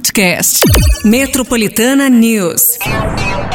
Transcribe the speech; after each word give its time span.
podcast. 0.00 0.60
Metropolitana 1.04 2.08
News. 2.08 2.78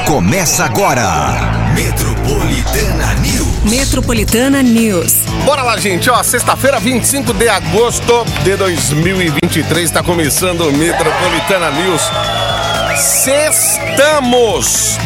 Começa 0.05 0.63
agora. 0.63 1.71
Metropolitana 1.73 3.15
News. 3.15 3.63
Metropolitana 3.63 4.61
News. 4.61 5.13
Bora 5.43 5.63
lá, 5.63 5.75
gente. 5.77 6.07
Ó, 6.07 6.21
sexta-feira, 6.21 6.79
25 6.79 7.33
de 7.33 7.49
agosto 7.49 8.23
de 8.43 8.55
2023, 8.57 9.85
está 9.85 10.03
começando 10.03 10.67
o 10.67 10.71
Metropolitana 10.71 11.71
News. 11.71 12.01
Sextamos! 12.95 14.99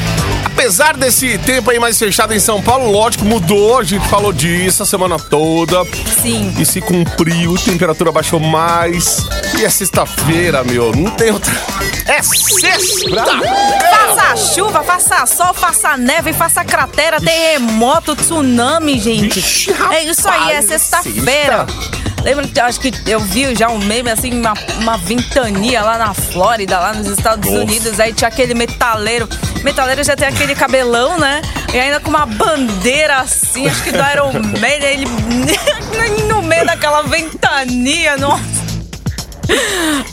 Apesar 0.60 0.98
desse 0.98 1.38
tempo 1.38 1.72
aí 1.72 1.80
mais 1.80 1.98
fechado 1.98 2.34
em 2.34 2.40
São 2.40 2.62
Paulo, 2.62 2.92
lógico, 2.92 3.24
mudou. 3.24 3.80
A 3.80 3.84
gente 3.86 4.06
falou 4.10 4.34
disso 4.34 4.84
a 4.84 4.86
semana 4.86 5.18
toda. 5.18 5.86
Sim. 6.22 6.54
E 6.60 6.66
se 6.66 6.82
cumpriu, 6.82 7.56
a 7.56 7.60
temperatura 7.60 8.12
baixou 8.12 8.42
mais. 8.42 9.26
E 9.58 9.64
é 9.64 9.70
sexta-feira, 9.70 10.62
meu. 10.66 10.92
Não 10.92 11.12
tem 11.12 11.32
outra. 11.32 11.54
É 12.06 12.22
sexta! 12.22 13.24
Faça 13.90 14.54
chuva, 14.54 14.84
faça 14.84 15.26
sol, 15.28 15.54
faça 15.54 15.96
neve, 15.96 16.34
faça 16.34 16.66
cratera, 16.66 17.22
terremoto, 17.22 18.14
tsunami, 18.14 19.00
gente. 19.00 19.40
Vixe, 19.40 19.72
é 19.94 20.04
isso 20.04 20.28
aí, 20.28 20.52
é 20.52 20.56
rapaz, 20.56 20.66
sexta-feira. 20.66 21.68
Lembra 22.24 22.48
que 22.48 22.60
acho 22.60 22.80
que 22.80 22.92
eu 23.08 23.20
vi 23.20 23.56
já 23.56 23.70
um 23.70 23.80
meme 23.80 24.10
assim, 24.10 24.32
uma, 24.32 24.54
uma 24.80 24.98
ventania 24.98 25.82
lá 25.82 25.98
na 25.98 26.14
Flórida, 26.14 26.80
lá 26.80 26.94
nos 26.94 27.08
Estados 27.08 27.50
Nossa. 27.50 27.64
Unidos, 27.64 28.00
aí 28.00 28.14
tinha 28.14 28.28
aquele 28.28 28.54
metaleiro. 28.54 29.28
Metaleiro 29.64 30.04
já 30.04 30.16
tem 30.16 30.28
aquele 30.28 30.56
cabelão, 30.56 31.18
né? 31.18 31.42
E 31.74 31.80
ainda 31.80 32.00
com 32.00 32.10
uma 32.10 32.26
bandeira 32.26 33.18
assim, 33.18 33.68
acho 33.68 33.84
que 33.84 33.92
do 33.92 34.00
Iron 34.12 34.34
Man, 34.60 34.68
ele 34.68 35.06
no 36.28 36.42
meio 36.42 36.66
daquela 36.66 37.04
ventania, 37.04 38.18
nossa. 38.18 38.69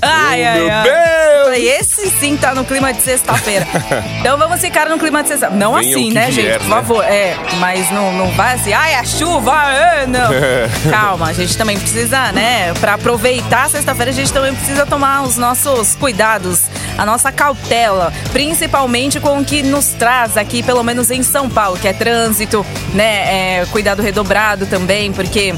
Ai, 0.02 0.42
Oh, 0.42 0.46
ai, 0.46 0.58
meu 0.58 0.70
ai. 0.70 0.82
Deus! 0.82 1.44
Falei, 1.44 1.68
esse 1.68 2.10
sim 2.10 2.36
tá 2.36 2.54
no 2.54 2.64
clima 2.64 2.92
de 2.92 3.02
sexta-feira. 3.02 3.66
então 4.20 4.36
vamos 4.36 4.60
ficar 4.60 4.88
no 4.88 4.98
clima 4.98 5.22
de 5.22 5.28
sexta 5.28 5.48
Não 5.50 5.74
Venha 5.74 5.96
assim, 5.96 6.10
né, 6.10 6.28
vier, 6.30 6.32
gente? 6.32 6.58
Por 6.58 6.68
né? 6.68 6.74
favor. 6.76 7.04
É, 7.04 7.36
mas 7.58 7.90
não, 7.90 8.12
não 8.12 8.28
vai 8.32 8.54
assim, 8.54 8.72
ai, 8.72 8.94
a 8.94 9.04
chuva, 9.04 9.52
é, 9.72 10.06
não. 10.06 10.30
Calma, 10.90 11.28
a 11.28 11.32
gente 11.32 11.56
também 11.56 11.78
precisa, 11.78 12.32
né? 12.32 12.74
Pra 12.74 12.94
aproveitar 12.94 13.70
sexta-feira, 13.70 14.10
a 14.10 14.14
gente 14.14 14.32
também 14.32 14.54
precisa 14.54 14.84
tomar 14.86 15.22
os 15.22 15.36
nossos 15.36 15.94
cuidados, 15.94 16.62
a 16.98 17.06
nossa 17.06 17.30
cautela, 17.30 18.12
principalmente 18.32 19.20
com 19.20 19.38
o 19.38 19.44
que 19.44 19.62
nos 19.62 19.88
traz 19.90 20.36
aqui, 20.36 20.62
pelo 20.62 20.82
menos 20.82 21.10
em 21.10 21.22
São 21.22 21.48
Paulo, 21.48 21.78
que 21.78 21.86
é 21.88 21.92
trânsito, 21.92 22.66
né? 22.92 23.60
É, 23.60 23.66
cuidado 23.70 24.02
redobrado 24.02 24.66
também, 24.66 25.12
porque 25.12 25.54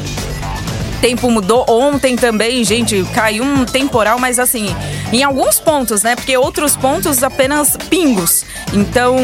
tempo 1.01 1.31
mudou. 1.31 1.65
Ontem 1.69 2.17
também, 2.17 2.65
gente, 2.65 3.05
caiu 3.15 3.45
um 3.45 3.65
temporal, 3.65 4.19
mas 4.19 4.39
assim, 4.39 4.75
em 5.13 5.23
alguns 5.23 5.59
pontos, 5.59 6.03
né? 6.03 6.17
Porque 6.17 6.37
outros 6.37 6.77
pontos 6.77 7.23
apenas 7.23 7.77
pingos. 7.89 8.45
Então, 8.73 9.17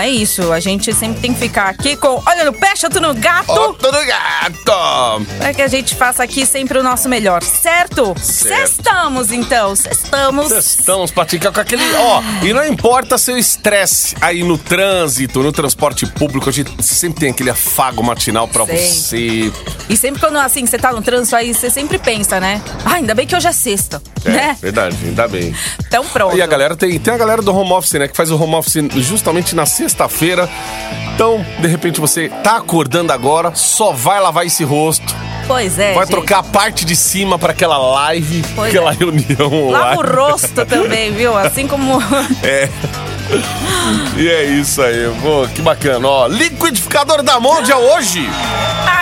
é 0.00 0.08
isso. 0.08 0.52
A 0.52 0.60
gente 0.60 0.92
sempre 0.92 1.20
tem 1.20 1.32
que 1.32 1.40
ficar 1.40 1.68
aqui 1.68 1.96
com 1.96 2.22
olho 2.26 2.44
no 2.44 2.52
pé, 2.52 2.74
chato 2.76 3.00
no 3.00 3.14
gato. 3.14 3.50
Ó, 3.50 3.72
tudo 3.72 3.98
gato! 4.04 5.26
Para 5.38 5.54
que 5.54 5.62
a 5.62 5.68
gente 5.68 5.94
faça 5.94 6.22
aqui 6.22 6.44
sempre 6.44 6.78
o 6.78 6.82
nosso 6.82 7.08
melhor, 7.08 7.42
certo? 7.42 8.14
Sextamos, 8.20 9.30
então. 9.32 9.74
Sextamos. 9.74 10.50
Estamos 10.52 11.10
praticando 11.10 11.54
com 11.54 11.60
aquele. 11.60 11.82
Ó, 11.94 12.22
e 12.42 12.52
não 12.52 12.66
importa 12.66 13.16
seu 13.16 13.38
estresse 13.38 14.14
aí 14.20 14.42
no 14.42 14.58
trânsito, 14.58 15.42
no 15.42 15.52
transporte 15.52 16.06
público, 16.06 16.48
a 16.48 16.52
gente 16.52 16.82
sempre 16.82 17.20
tem 17.20 17.30
aquele 17.30 17.50
afago 17.50 18.02
matinal 18.02 18.48
pra 18.48 18.66
Sempre. 18.66 18.82
você. 18.88 19.52
E 19.88 19.96
sempre 19.96 20.20
quando, 20.20 20.38
assim, 20.38 20.66
você 20.66 20.78
tá 20.78 20.92
no 20.92 21.00
trânsito 21.00 21.11
aí, 21.36 21.52
você 21.54 21.70
sempre 21.70 21.98
pensa, 21.98 22.38
né? 22.40 22.60
Ah, 22.84 22.94
ainda 22.94 23.14
bem 23.14 23.26
que 23.26 23.34
hoje 23.36 23.46
é 23.48 23.52
sexta, 23.52 24.02
É, 24.24 24.30
né? 24.30 24.56
verdade, 24.60 24.96
ainda 25.04 25.28
bem. 25.28 25.54
Então 25.86 26.04
pronto. 26.06 26.36
E 26.36 26.42
a 26.42 26.46
galera 26.46 26.76
tem, 26.76 26.98
tem 26.98 27.12
a 27.14 27.16
galera 27.16 27.42
do 27.42 27.54
home 27.56 27.72
office, 27.72 27.92
né? 27.94 28.08
Que 28.08 28.16
faz 28.16 28.30
o 28.30 28.42
home 28.42 28.54
office 28.54 28.76
justamente 28.96 29.54
na 29.54 29.66
sexta-feira. 29.66 30.48
Então, 31.14 31.44
de 31.60 31.68
repente, 31.68 32.00
você 32.00 32.28
tá 32.42 32.56
acordando 32.56 33.12
agora, 33.12 33.54
só 33.54 33.92
vai 33.92 34.20
lavar 34.20 34.46
esse 34.46 34.64
rosto. 34.64 35.14
Pois 35.46 35.78
é, 35.78 35.92
vai 35.92 36.04
gente. 36.06 36.10
trocar 36.14 36.38
a 36.38 36.42
parte 36.42 36.84
de 36.84 36.94
cima 36.94 37.36
pra 37.38 37.50
aquela 37.50 37.76
live, 37.76 38.44
Pois 38.54 38.68
aquela 38.70 38.92
é. 38.92 38.94
reunião 38.94 39.70
Lava 39.70 40.00
o 40.00 40.16
rosto 40.30 40.64
também, 40.64 41.12
viu? 41.12 41.36
Assim 41.36 41.66
como. 41.66 41.98
É. 42.42 42.68
E 44.16 44.28
é 44.28 44.44
isso 44.44 44.82
aí, 44.82 45.10
pô, 45.22 45.46
que 45.54 45.62
bacana. 45.62 46.06
Ó, 46.06 46.26
liquidificador 46.26 47.22
da 47.22 47.40
Mondial 47.40 47.80
hoje. 47.82 48.28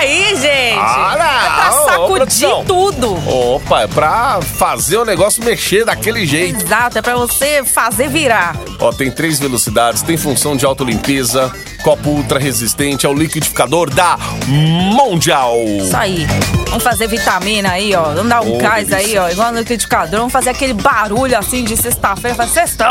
Aí, 0.01 0.35
gente! 0.37 0.79
Olha! 0.79 1.23
é 1.25 1.51
pra 1.51 1.71
Ô, 1.73 1.83
ô, 1.83 1.85
sacudir 1.85 2.17
produção. 2.17 2.65
tudo. 2.65 3.29
Opa, 3.29 3.83
é 3.83 3.87
pra 3.87 4.41
fazer 4.41 4.97
o 4.97 5.05
negócio 5.05 5.45
mexer 5.45 5.85
daquele 5.85 6.25
jeito. 6.27 6.65
Exato, 6.65 6.97
é 6.97 7.03
pra 7.03 7.17
você 7.17 7.63
fazer 7.63 8.09
virar. 8.09 8.57
Ó, 8.79 8.91
tem 8.93 9.11
três 9.11 9.39
velocidades, 9.39 10.01
tem 10.01 10.17
função 10.17 10.57
de 10.57 10.65
autolimpeza, 10.65 11.53
copo 11.83 12.11
ultra 12.11 12.39
resistente, 12.39 13.07
é 13.07 13.09
o 13.09 13.15
liquidificador 13.15 13.91
da 13.91 14.17
Mondial. 14.47 15.57
Isso 15.65 15.97
aí. 15.97 16.27
Vamos 16.69 16.85
fazer 16.85 17.09
vitamina 17.09 17.73
aí, 17.73 17.95
ó. 17.97 18.03
Vamos 18.15 18.29
dar 18.29 18.43
um 18.43 18.55
Ô, 18.55 18.59
gás 18.59 18.87
delícia. 18.87 19.23
aí, 19.23 19.29
ó. 19.29 19.33
Igual 19.33 19.51
no 19.53 19.59
liquidificador. 19.59 20.19
Vamos 20.21 20.33
fazer 20.33 20.51
aquele 20.51 20.75
barulho 20.75 21.37
assim 21.37 21.65
de 21.65 21.77
sexta-feira. 21.77 22.37
Faz 22.37 22.51
sexta! 22.51 22.89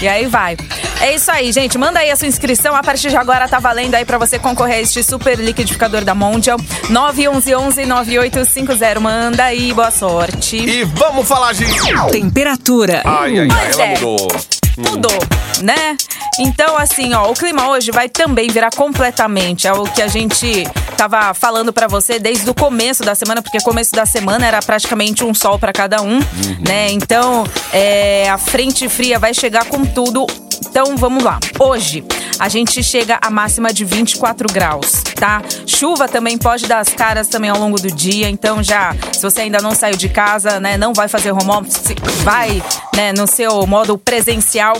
E 0.00 0.08
aí 0.08 0.26
vai. 0.26 0.56
É 1.00 1.14
isso 1.14 1.30
aí, 1.30 1.52
gente. 1.52 1.76
Manda 1.76 1.98
aí 2.00 2.10
a 2.10 2.16
sua 2.16 2.28
inscrição. 2.28 2.74
A 2.74 2.82
partir 2.82 3.10
de 3.10 3.16
agora 3.16 3.46
tá 3.48 3.58
valendo 3.58 3.94
aí 3.94 4.04
pra 4.04 4.16
você 4.18 4.38
concorrer 4.38 4.76
a 4.76 4.80
este 4.80 5.02
super 5.02 5.38
liquidificador 5.38 6.04
da 6.04 6.14
Mondial. 6.14 6.58
911-9850. 6.88 8.98
Manda 9.00 9.44
aí, 9.44 9.72
boa 9.74 9.90
sorte. 9.90 10.56
E 10.56 10.84
vamos 10.84 11.26
falar, 11.28 11.52
gente. 11.52 11.82
Temperatura. 12.10 13.02
Ai, 13.04 13.40
ai, 13.40 13.48
ai, 13.50 13.64
Pois 13.64 13.78
ela 13.78 13.88
é. 13.88 13.98
mudou. 13.98 14.28
Mudou, 14.76 15.18
né? 15.62 15.96
Então, 16.38 16.76
assim, 16.78 17.12
ó, 17.12 17.30
o 17.30 17.34
clima 17.34 17.68
hoje 17.68 17.90
vai 17.90 18.08
também 18.08 18.48
virar 18.48 18.70
completamente. 18.70 19.66
É 19.66 19.72
o 19.72 19.84
que 19.84 20.00
a 20.00 20.08
gente 20.08 20.66
tava 20.96 21.34
falando 21.34 21.72
pra 21.72 21.86
você 21.86 22.18
desde 22.18 22.48
o 22.48 22.54
começo 22.54 23.02
da 23.02 23.14
semana, 23.14 23.42
porque 23.42 23.60
começo 23.60 23.92
da 23.92 24.06
semana 24.06 24.46
era 24.46 24.60
praticamente 24.60 25.24
um 25.24 25.34
sol 25.34 25.58
pra 25.58 25.72
cada 25.72 26.00
um, 26.00 26.20
né? 26.66 26.90
Então, 26.90 27.44
é, 27.72 28.28
a 28.30 28.38
frente 28.38 28.88
fria 28.88 29.18
vai 29.18 29.34
chegar 29.34 29.66
com 29.66 29.84
tudo. 29.84 30.26
Então, 30.66 30.96
vamos 30.96 31.24
lá. 31.24 31.38
Hoje, 31.58 32.04
a 32.38 32.48
gente 32.48 32.82
chega 32.82 33.18
a 33.20 33.30
máxima 33.30 33.72
de 33.72 33.84
24 33.84 34.46
graus, 34.52 35.02
tá? 35.16 35.42
Chuva 35.66 36.08
também 36.08 36.38
pode 36.38 36.66
dar 36.66 36.78
as 36.78 36.90
caras 36.90 37.28
também 37.28 37.50
ao 37.50 37.58
longo 37.58 37.80
do 37.80 37.90
dia. 37.90 38.28
Então, 38.28 38.62
já, 38.62 38.94
se 39.12 39.20
você 39.22 39.42
ainda 39.42 39.58
não 39.58 39.74
saiu 39.74 39.96
de 39.96 40.08
casa, 40.08 40.60
né, 40.60 40.76
não 40.76 40.94
vai 40.94 41.08
fazer 41.08 41.32
home 41.32 41.50
office, 41.50 41.94
vai, 42.22 42.62
né, 42.94 43.12
no 43.12 43.26
seu 43.26 43.66
modo 43.66 43.98
presencial, 43.98 44.76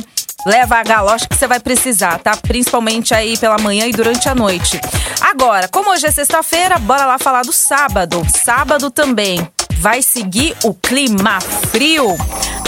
leva 0.46 0.76
a 0.76 0.82
galocha 0.82 1.28
que 1.28 1.36
você 1.36 1.46
vai 1.46 1.60
precisar, 1.60 2.18
tá? 2.18 2.36
Principalmente 2.36 3.12
aí 3.12 3.36
pela 3.36 3.58
manhã 3.58 3.86
e 3.86 3.92
durante 3.92 4.28
a 4.28 4.34
noite. 4.34 4.80
Agora, 5.20 5.68
como 5.68 5.90
hoje 5.90 6.06
é 6.06 6.10
sexta-feira, 6.10 6.78
bora 6.78 7.06
lá 7.06 7.18
falar 7.18 7.42
do 7.42 7.52
sábado. 7.52 8.24
Sábado 8.44 8.90
também 8.90 9.46
vai 9.78 10.00
seguir 10.00 10.56
o 10.62 10.72
clima 10.74 11.40
frio. 11.70 12.16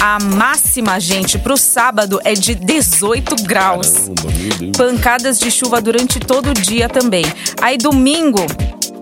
A 0.01 0.19
máxima, 0.19 1.01
gente, 1.01 1.39
pro 1.39 1.57
sábado 1.57 2.21
é 2.25 2.35
de 2.35 2.55
18 2.55 3.43
graus. 3.45 3.91
Caramba. 3.91 4.77
Pancadas 4.77 5.39
de 5.39 5.51
chuva 5.51 5.81
durante 5.81 6.21
todo 6.21 6.51
o 6.51 6.55
dia 6.55 6.89
também. 6.89 7.25
Aí 7.61 7.79
domingo, 7.79 8.45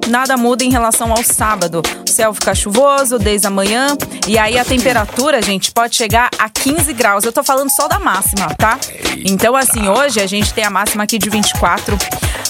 nada 0.08 0.36
muda 0.36 0.64
em 0.64 0.70
relação 0.70 1.10
ao 1.10 1.22
sábado. 1.22 1.82
O 2.06 2.10
céu 2.10 2.32
fica 2.34 2.54
chuvoso 2.54 3.19
desde 3.19 3.47
a 3.47 3.50
manhã 3.50 3.97
e 4.28 4.38
aí 4.38 4.58
a 4.58 4.64
temperatura, 4.64 5.42
gente, 5.42 5.72
pode 5.72 5.97
chegar 5.97 6.31
a 6.38 6.48
15 6.48 6.92
graus. 6.92 7.25
Eu 7.25 7.32
tô 7.32 7.42
falando 7.42 7.70
só 7.70 7.88
da 7.88 7.98
máxima, 7.98 8.54
tá? 8.54 8.78
Então 9.25 9.56
assim, 9.56 9.88
hoje 9.88 10.20
a 10.20 10.26
gente 10.26 10.52
tem 10.52 10.64
a 10.64 10.70
máxima 10.70 11.04
aqui 11.04 11.19
de 11.19 11.28
24. 11.28 11.97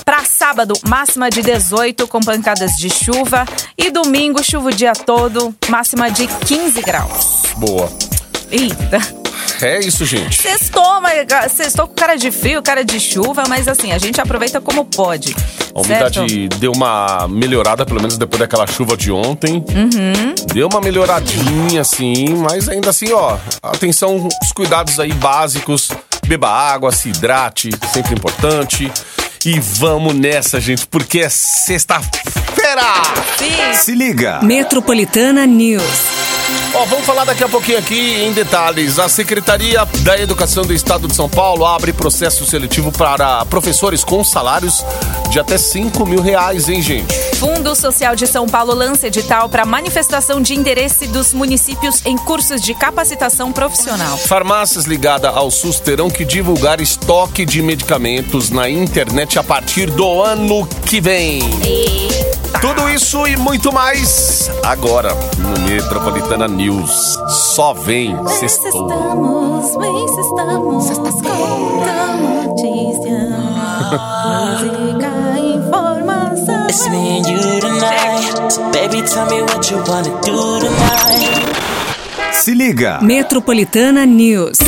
Pra 0.04 0.24
sábado, 0.24 0.74
máxima 0.86 1.30
de 1.30 1.42
18 1.42 2.08
com 2.08 2.20
pancadas 2.20 2.72
de 2.72 2.90
chuva 2.90 3.46
e 3.78 3.90
domingo 3.90 4.42
chuva 4.42 4.68
o 4.68 4.72
dia 4.72 4.92
todo, 4.92 5.54
máxima 5.68 6.10
de 6.10 6.26
15 6.26 6.82
graus. 6.82 7.42
Boa. 7.56 7.90
Eita. 8.52 9.00
É 9.62 9.80
isso, 9.80 10.04
gente. 10.04 10.42
Sextou, 10.42 11.00
mas 11.00 11.26
sextou 11.52 11.86
com 11.86 11.94
cara 11.94 12.16
de 12.16 12.30
frio, 12.30 12.62
cara 12.62 12.84
de 12.84 13.00
chuva, 13.00 13.44
mas 13.48 13.66
assim, 13.66 13.92
a 13.92 13.98
gente 13.98 14.20
aproveita 14.20 14.60
como 14.60 14.84
pode. 14.84 15.34
A 15.74 15.80
umidade 15.80 16.48
deu 16.58 16.72
uma 16.72 17.26
melhorada, 17.28 17.86
pelo 17.86 18.00
menos 18.00 18.18
depois 18.18 18.38
daquela 18.38 18.66
chuva 18.66 18.96
de 18.96 19.10
ontem. 19.10 19.54
Uhum. 19.54 20.34
Deu 20.52 20.68
uma 20.68 20.80
melhoradinha, 20.80 21.80
assim, 21.80 22.34
mas 22.34 22.68
ainda 22.68 22.90
assim, 22.90 23.10
ó, 23.12 23.38
atenção, 23.62 24.28
os 24.42 24.52
cuidados 24.52 25.00
aí 25.00 25.12
básicos. 25.12 25.90
Beba 26.26 26.48
água, 26.48 26.92
se 26.92 27.08
hidrate, 27.08 27.70
sempre 27.92 28.14
importante. 28.14 28.90
E 29.44 29.58
vamos 29.58 30.14
nessa, 30.14 30.60
gente, 30.60 30.86
porque 30.86 31.20
é 31.20 31.28
sexta-feira! 31.28 32.82
Sim. 33.36 33.74
Se 33.74 33.94
liga. 33.94 34.40
Metropolitana 34.42 35.46
News. 35.46 36.31
Ó, 36.74 36.86
vamos 36.86 37.04
falar 37.04 37.24
daqui 37.24 37.44
a 37.44 37.48
pouquinho 37.48 37.78
aqui 37.78 38.22
em 38.22 38.32
detalhes. 38.32 38.98
A 38.98 39.06
Secretaria 39.06 39.84
da 40.00 40.18
Educação 40.18 40.64
do 40.64 40.72
Estado 40.72 41.06
de 41.06 41.14
São 41.14 41.28
Paulo 41.28 41.66
abre 41.66 41.92
processo 41.92 42.46
seletivo 42.46 42.90
para 42.90 43.44
professores 43.44 44.02
com 44.02 44.24
salários 44.24 44.82
de 45.28 45.38
até 45.38 45.58
5 45.58 46.06
mil 46.06 46.22
reais, 46.22 46.70
hein, 46.70 46.80
gente? 46.80 47.12
Fundo 47.36 47.74
Social 47.76 48.16
de 48.16 48.26
São 48.26 48.46
Paulo 48.46 48.72
lança 48.72 49.06
edital 49.06 49.50
para 49.50 49.66
manifestação 49.66 50.40
de 50.40 50.54
interesse 50.54 51.06
dos 51.06 51.34
municípios 51.34 52.00
em 52.06 52.16
cursos 52.16 52.62
de 52.62 52.72
capacitação 52.72 53.52
profissional. 53.52 54.16
Farmácias 54.16 54.86
ligadas 54.86 55.36
ao 55.36 55.50
SUS 55.50 55.78
terão 55.78 56.08
que 56.08 56.24
divulgar 56.24 56.80
estoque 56.80 57.44
de 57.44 57.60
medicamentos 57.60 58.48
na 58.48 58.70
internet 58.70 59.38
a 59.38 59.42
partir 59.42 59.90
do 59.90 60.22
ano 60.22 60.66
que 60.86 61.02
vem. 61.02 61.40
Tudo 62.60 62.88
isso 62.88 63.26
e 63.26 63.36
muito 63.36 63.72
mais 63.72 64.50
agora 64.64 65.14
no 65.38 65.60
Metropolitana 65.68 66.46
News. 66.46 67.18
Só 67.28 67.72
vem 67.72 68.16
sextou. 68.28 68.86
estamos, 68.88 69.76
vem 69.76 70.04
estamos 70.04 70.86
com 71.22 72.48
notícia, 72.48 73.18
música, 74.24 75.10
informação. 75.56 76.66
It's 76.68 76.88
me 76.88 77.18
and 77.18 77.28
you 77.28 77.60
tonight. 77.60 78.58
Baby, 78.72 79.02
tell 79.02 79.26
me 79.26 79.42
what 79.42 79.70
you 79.70 79.78
wanna 79.88 80.10
do 80.20 80.60
tonight. 80.60 81.52
Se 82.32 82.54
liga. 82.54 82.98
Metropolitana 83.02 84.06
News. 84.06 84.58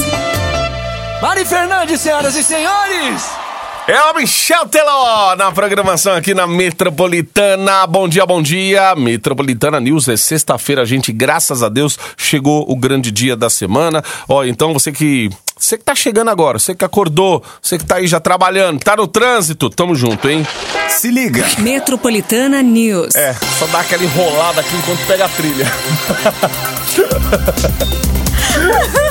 Mari 1.23 1.45
Fernandes, 1.45 2.01
senhoras 2.01 2.37
e 2.37 2.45
senhores! 2.45 3.44
É 3.87 4.01
o 4.01 4.15
Michel 4.15 4.67
Teló 4.67 5.37
na 5.37 5.53
programação 5.53 6.15
aqui 6.15 6.33
na 6.33 6.47
Metropolitana. 6.47 7.87
Bom 7.87 8.09
dia, 8.09 8.25
bom 8.25 8.41
dia. 8.41 8.95
Metropolitana 8.95 9.79
News 9.79 10.09
é 10.09 10.17
sexta-feira, 10.17 10.87
gente. 10.87 11.13
Graças 11.13 11.63
a 11.63 11.69
Deus 11.69 11.99
chegou 12.17 12.65
o 12.67 12.75
grande 12.77 13.11
dia 13.11 13.37
da 13.37 13.51
semana. 13.51 14.03
Ó, 14.27 14.43
então 14.43 14.73
você 14.73 14.91
que 14.91 15.29
você 15.59 15.77
que 15.77 15.85
tá 15.85 15.95
chegando 15.95 16.31
agora, 16.31 16.59
você 16.59 16.75
que 16.75 16.83
acordou, 16.83 17.45
você 17.61 17.77
que 17.77 17.85
tá 17.85 17.97
aí 17.97 18.07
já 18.07 18.19
trabalhando, 18.19 18.81
tá 18.81 18.97
no 18.97 19.07
trânsito, 19.07 19.69
tamo 19.69 19.95
junto, 19.95 20.31
hein? 20.31 20.47
Se 20.89 21.11
liga. 21.11 21.45
Metropolitana 21.59 22.63
News. 22.63 23.15
É, 23.15 23.35
só 23.59 23.67
dá 23.67 23.81
aquela 23.81 24.03
enrolada 24.03 24.63
aqui 24.63 24.75
enquanto 24.77 25.07
pega 25.07 25.27
a 25.27 25.29
trilha. 25.29 25.71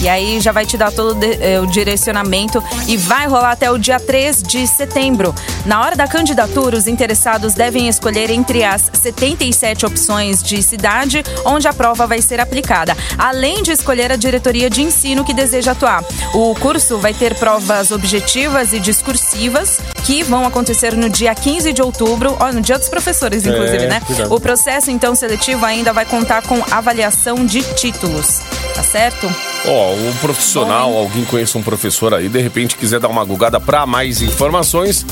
E 0.00 0.08
aí 0.08 0.40
já 0.40 0.52
vai 0.52 0.64
te 0.64 0.77
dar 0.78 0.92
todo 0.92 1.14
de- 1.14 1.38
eh, 1.42 1.60
o 1.60 1.66
direcionamento 1.66 2.62
e 2.86 2.96
vai 2.96 3.26
rolar 3.26 3.50
até 3.52 3.70
o 3.70 3.76
dia 3.78 3.98
3 4.00 4.42
de 4.42 4.66
setembro. 4.66 5.34
Na 5.66 5.80
hora 5.82 5.96
da 5.96 6.06
candidatura, 6.06 6.76
os 6.76 6.86
interessados 6.86 7.52
devem 7.54 7.88
escolher 7.88 8.30
entre 8.30 8.64
as 8.64 8.90
77 8.92 9.84
opções 9.84 10.42
de 10.42 10.62
cidade 10.62 11.22
onde 11.44 11.66
a 11.68 11.72
prova 11.72 12.06
vai 12.06 12.22
ser 12.22 12.40
aplicada, 12.40 12.96
além 13.18 13.62
de 13.62 13.72
escolher 13.72 14.12
a 14.12 14.16
diretoria 14.16 14.70
de 14.70 14.82
ensino 14.82 15.24
que 15.24 15.34
deseja 15.34 15.72
atuar. 15.72 16.02
O 16.32 16.54
curso 16.54 16.98
vai 16.98 17.12
ter 17.12 17.34
provas 17.34 17.90
objetivas 17.90 18.72
e 18.72 18.78
discursivas 18.78 19.78
que 20.04 20.22
vão 20.22 20.46
acontecer 20.46 20.94
no 20.96 21.08
dia 21.10 21.34
15 21.34 21.72
de 21.72 21.82
outubro, 21.82 22.36
ó, 22.40 22.52
no 22.52 22.60
dia 22.60 22.78
dos 22.78 22.88
professores, 22.88 23.44
inclusive, 23.44 23.84
É, 23.84 23.88
né? 23.88 24.00
cuidado. 24.06 24.32
O 24.34 24.40
processo, 24.40 24.90
então, 24.90 25.14
seletivo 25.14 25.64
ainda 25.66 25.92
vai 25.92 26.04
contar 26.04 26.42
com 26.42 26.62
avaliação 26.70 27.44
de 27.44 27.62
títulos, 27.74 28.40
tá 28.74 28.82
certo? 28.82 29.28
Ó, 29.68 29.92
um 29.92 30.12
profissional, 30.14 30.96
alguém 30.96 31.24
conhece 31.24 31.58
um 31.58 31.62
professor 31.62 32.14
aí, 32.14 32.28
de 32.28 32.40
repente 32.40 32.76
quiser 32.76 32.98
dar 32.98 33.08
uma 33.08 33.22
gugada 33.24 33.60
para 33.60 33.84
mais 33.84 34.22
informações, 34.22 35.04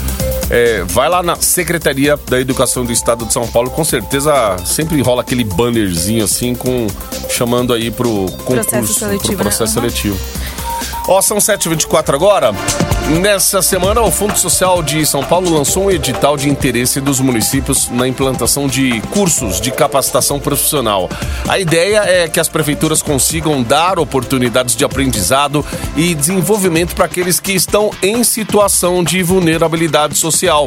é, 0.49 0.83
vai 0.85 1.09
lá 1.09 1.23
na 1.23 1.37
Secretaria 1.37 2.19
da 2.29 2.41
Educação 2.41 2.85
do 2.85 2.91
Estado 2.91 3.27
de 3.27 3.33
São 3.33 3.47
Paulo, 3.47 3.71
com 3.71 3.85
certeza 3.85 4.57
sempre 4.65 5.01
rola 5.03 5.21
aquele 5.21 5.45
bannerzinho 5.45 6.25
assim 6.25 6.55
com 6.55 6.87
chamando 7.29 7.75
aí 7.75 7.91
pro 7.91 8.27
concurso, 8.45 8.95
seletivo, 8.95 9.35
pro 9.35 9.45
processo 9.45 9.81
né? 9.81 9.91
Seletivo. 9.91 10.19
Ó, 11.09 11.23
são 11.23 11.39
7h24 11.39 12.15
agora. 12.15 12.53
Nessa 13.21 13.63
semana, 13.63 14.01
o 14.01 14.11
Fundo 14.11 14.37
Social 14.37 14.83
de 14.83 15.07
São 15.07 15.23
Paulo 15.23 15.49
lançou 15.49 15.85
um 15.85 15.91
edital 15.91 16.37
de 16.37 16.49
interesse 16.49 17.01
dos 17.01 17.21
municípios 17.21 17.89
na 17.89 18.09
implantação 18.09 18.67
de 18.67 19.01
cursos 19.13 19.61
de 19.61 19.71
capacitação 19.71 20.41
profissional. 20.41 21.09
A 21.47 21.61
ideia 21.61 21.99
é 21.99 22.29
que 22.29 22.41
as 22.41 22.49
prefeituras 22.49 23.03
consigam 23.03 23.63
dar 23.63 24.01
oportunidades 24.01 24.75
de 24.75 24.85
aprendizado 24.85 25.65
e 25.97 26.13
desenvolvimento 26.17 26.97
para 26.97 27.05
aqueles 27.05 27.39
que 27.39 27.53
estão 27.53 27.93
em 28.03 28.25
situação 28.25 29.05
de 29.05 29.23
vulnerabilidade 29.23 30.19
social. 30.19 30.67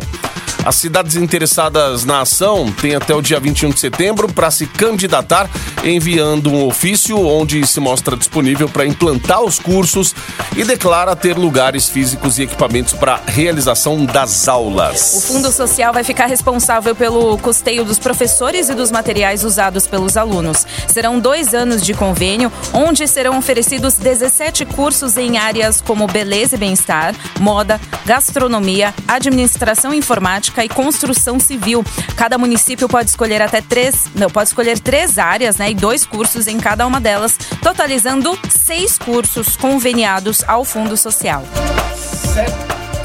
As 0.69 0.75
cidades 0.75 1.15
interessadas 1.15 2.05
na 2.05 2.21
ação 2.21 2.71
têm 2.71 2.93
até 2.93 3.15
o 3.15 3.23
dia 3.23 3.39
21 3.39 3.71
de 3.71 3.79
setembro 3.79 4.31
para 4.31 4.51
se 4.51 4.67
candidatar, 4.67 5.49
enviando 5.83 6.51
um 6.51 6.67
ofício 6.67 7.19
onde 7.25 7.65
se 7.65 7.79
mostra 7.79 8.15
disponível 8.15 8.69
para 8.69 8.85
implantar 8.85 9.41
os 9.41 9.57
cursos 9.57 10.13
e 10.55 10.63
declara 10.63 11.15
ter 11.15 11.35
lugares 11.35 11.89
físicos 11.89 12.37
e 12.37 12.43
equipamentos 12.43 12.93
para 12.93 13.19
realização 13.25 14.05
das 14.05 14.47
O 14.47 14.51
aulas. 14.51 15.25
Fundo 15.25 15.51
Social 15.51 15.91
vai 15.91 16.03
ficar 16.03 16.27
responsável 16.27 16.93
pelo 16.93 17.35
custeio 17.39 17.83
dos 17.83 17.97
professores 17.97 18.69
e 18.69 18.75
dos 18.75 18.91
materiais 18.91 19.43
usados 19.43 19.87
pelos 19.87 20.17
alunos. 20.17 20.67
Serão 20.87 21.19
dois 21.19 21.55
anos 21.55 21.83
de 21.83 21.95
convênio, 21.95 22.51
onde 22.71 23.07
serão 23.07 23.39
oferecidos 23.39 23.95
17 23.95 24.67
cursos 24.67 25.17
em 25.17 25.39
áreas 25.39 25.81
como 25.81 26.05
beleza 26.05 26.53
e 26.53 26.59
bem-estar, 26.59 27.15
moda, 27.39 27.81
gastronomia, 28.05 28.93
administração 29.07 29.91
informática 29.91 30.58
e 30.63 30.69
construção 30.69 31.39
civil. 31.39 31.83
Cada 32.15 32.37
município 32.37 32.87
pode 32.87 33.09
escolher 33.09 33.41
até 33.41 33.61
três, 33.61 34.05
não, 34.15 34.29
pode 34.29 34.49
escolher 34.49 34.79
três 34.79 35.17
áreas, 35.17 35.57
né, 35.57 35.71
e 35.71 35.75
dois 35.75 36.05
cursos 36.05 36.47
em 36.47 36.57
cada 36.57 36.85
uma 36.85 36.99
delas, 36.99 37.37
totalizando 37.61 38.37
seis 38.49 38.97
cursos 38.97 39.55
conveniados 39.55 40.43
ao 40.47 40.63
Fundo 40.63 40.95
Social. 40.97 41.43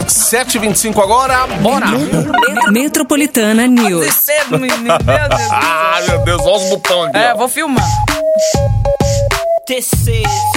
7h25 0.06 1.02
agora, 1.02 1.46
bora! 1.60 1.86
Metropolitana 2.70 3.66
News. 3.66 4.26
Meu 4.50 4.58
Deus. 4.58 5.40
Ah, 5.50 6.00
meu 6.08 6.24
Deus, 6.24 6.42
olha 6.42 6.56
os 6.56 6.70
botões 6.70 7.08
aqui. 7.10 7.18
É, 7.18 7.34
vou 7.34 7.48
filmar. 7.48 7.84
This 9.66 9.90
is 10.08 10.54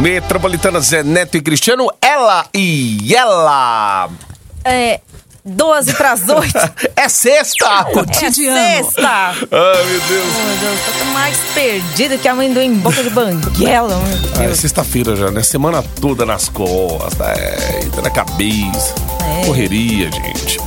Metropolitana 0.00 0.80
Zé 0.80 1.02
Neto 1.02 1.36
e 1.36 1.42
Cristiano, 1.42 1.90
ela 2.00 2.46
e 2.54 3.14
ela. 3.14 4.08
É, 4.64 4.98
12 5.44 5.92
pras 5.92 6.22
8. 6.28 6.52
É 6.96 7.06
sexta! 7.08 7.84
Cotidiano. 7.84 8.56
É 8.56 8.82
sexta. 8.82 9.08
Ai, 9.08 9.36
meu 9.84 10.00
Deus. 10.00 10.34
Meu 10.34 10.56
Deus, 10.58 10.80
tô 10.98 11.04
mais 11.12 11.36
perdido 11.54 12.18
que 12.18 12.28
amendoim 12.28 12.66
em 12.66 12.74
boca 12.76 13.02
de 13.02 13.10
banguela, 13.10 14.00
Ah, 14.38 14.44
é 14.44 14.54
sexta-feira 14.54 15.14
já, 15.14 15.30
né? 15.30 15.42
Semana 15.42 15.82
toda 16.00 16.24
nas 16.24 16.48
costas, 16.48 17.20
é, 17.36 17.86
tá 17.94 18.00
na 18.00 18.10
cabeça. 18.10 18.94
É. 19.42 19.44
Correria, 19.44 20.10
gente. 20.10 20.58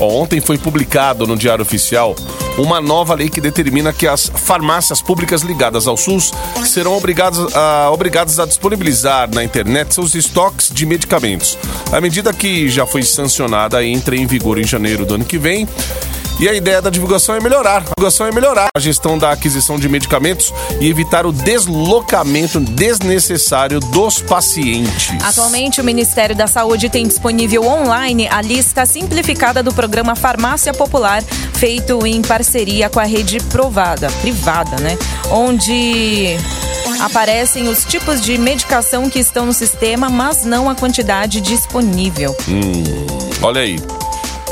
Ó, 0.00 0.08
Ontem 0.22 0.40
foi 0.40 0.58
publicado 0.58 1.24
no 1.26 1.36
Diário 1.36 1.62
Oficial 1.62 2.16
uma 2.58 2.80
nova 2.80 3.14
lei 3.14 3.28
que 3.28 3.40
determina 3.40 3.92
que 3.92 4.06
as 4.06 4.26
farmácias 4.26 5.00
públicas 5.00 5.42
ligadas 5.42 5.86
ao 5.86 5.96
SUS 5.96 6.32
serão 6.64 6.96
obrigadas 6.96 7.54
a, 7.54 7.90
obrigadas 7.90 8.38
a 8.38 8.46
disponibilizar 8.46 9.32
na 9.32 9.42
internet 9.42 9.94
seus 9.94 10.14
estoques 10.14 10.70
de 10.70 10.84
medicamentos. 10.84 11.58
A 11.90 12.00
medida 12.00 12.32
que 12.32 12.68
já 12.68 12.86
foi 12.86 13.02
sancionada 13.02 13.84
entra 13.84 14.16
em 14.16 14.26
vigor 14.26 14.58
em 14.58 14.64
janeiro 14.64 15.04
do 15.06 15.14
ano 15.14 15.24
que 15.24 15.38
vem. 15.38 15.66
E 16.42 16.48
a 16.48 16.52
ideia 16.52 16.82
da 16.82 16.90
divulgação 16.90 17.36
é 17.36 17.40
melhorar. 17.40 17.82
A 17.82 17.94
divulgação 17.96 18.26
é 18.26 18.32
melhorar 18.32 18.66
a 18.76 18.80
gestão 18.80 19.16
da 19.16 19.30
aquisição 19.30 19.78
de 19.78 19.88
medicamentos 19.88 20.52
e 20.80 20.88
evitar 20.88 21.24
o 21.24 21.30
deslocamento 21.30 22.58
desnecessário 22.58 23.78
dos 23.78 24.20
pacientes. 24.20 25.22
Atualmente, 25.22 25.80
o 25.80 25.84
Ministério 25.84 26.34
da 26.34 26.48
Saúde 26.48 26.88
tem 26.88 27.06
disponível 27.06 27.64
online 27.64 28.26
a 28.26 28.42
lista 28.42 28.84
simplificada 28.84 29.62
do 29.62 29.72
programa 29.72 30.16
Farmácia 30.16 30.74
Popular, 30.74 31.22
feito 31.54 32.04
em 32.04 32.20
parceria 32.20 32.90
com 32.90 32.98
a 32.98 33.04
rede 33.04 33.38
provada, 33.44 34.10
privada, 34.20 34.82
né? 34.82 34.98
Onde 35.30 36.36
aparecem 36.98 37.68
os 37.68 37.84
tipos 37.84 38.20
de 38.20 38.36
medicação 38.36 39.08
que 39.08 39.20
estão 39.20 39.46
no 39.46 39.52
sistema, 39.52 40.10
mas 40.10 40.44
não 40.44 40.68
a 40.68 40.74
quantidade 40.74 41.40
disponível. 41.40 42.36
Olha 43.40 43.60
aí. 43.60 43.78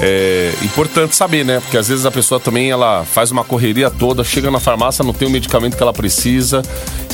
É 0.02 0.52
importante 0.62 1.14
saber, 1.14 1.45
né? 1.45 1.61
Porque 1.61 1.76
às 1.76 1.88
vezes 1.88 2.07
a 2.07 2.11
pessoa 2.11 2.40
também 2.40 2.71
ela 2.71 3.04
faz 3.04 3.30
uma 3.30 3.45
correria 3.45 3.90
toda, 3.90 4.25
chega 4.25 4.50
na 4.50 4.59
farmácia, 4.59 5.04
não 5.04 5.12
tem 5.12 5.28
o 5.28 5.30
medicamento 5.30 5.76
que 5.76 5.83
ela 5.83 5.92
precisa 5.92 6.62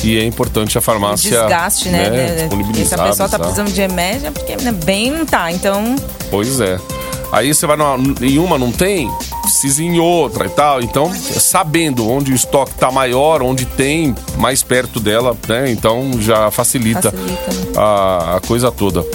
e 0.03 0.17
é 0.17 0.23
importante 0.23 0.77
a 0.77 0.81
farmácia. 0.81 1.29
Desgaste, 1.31 1.89
né? 1.89 2.09
né, 2.09 2.25
E 2.25 2.27
se 2.27 2.33
a 2.33 2.37
disponibilizar, 2.43 2.99
pessoa 3.07 3.29
tá 3.29 3.35
avisar. 3.35 3.39
precisando 3.39 3.71
de 3.73 3.81
remédio, 3.81 4.27
é 4.27 4.31
porque 4.31 4.55
né, 4.55 4.71
bem 4.71 5.11
não 5.11 5.25
tá. 5.25 5.51
Então, 5.51 5.95
Pois 6.31 6.59
é. 6.61 6.79
Aí 7.31 7.53
você 7.53 7.67
vai 7.67 7.75
numa, 7.75 7.97
em 8.21 8.39
uma, 8.39 8.57
não 8.57 8.71
tem? 8.71 9.11
Precisa 9.41 9.83
em 9.83 9.99
outra 9.99 10.45
e 10.45 10.49
tal. 10.49 10.81
Então, 10.81 11.13
sabendo 11.13 12.09
onde 12.09 12.31
o 12.31 12.35
estoque 12.35 12.73
tá 12.75 12.89
maior, 12.89 13.41
onde 13.41 13.65
tem, 13.65 14.15
mais 14.37 14.63
perto 14.63 14.97
dela, 14.97 15.35
né? 15.45 15.69
Então 15.69 16.11
já 16.21 16.49
facilita, 16.51 17.11
Facilita, 17.11 17.53
né? 17.53 17.71
a, 17.75 18.37
a 18.37 18.41
coisa 18.47 18.71
toda. 18.71 19.05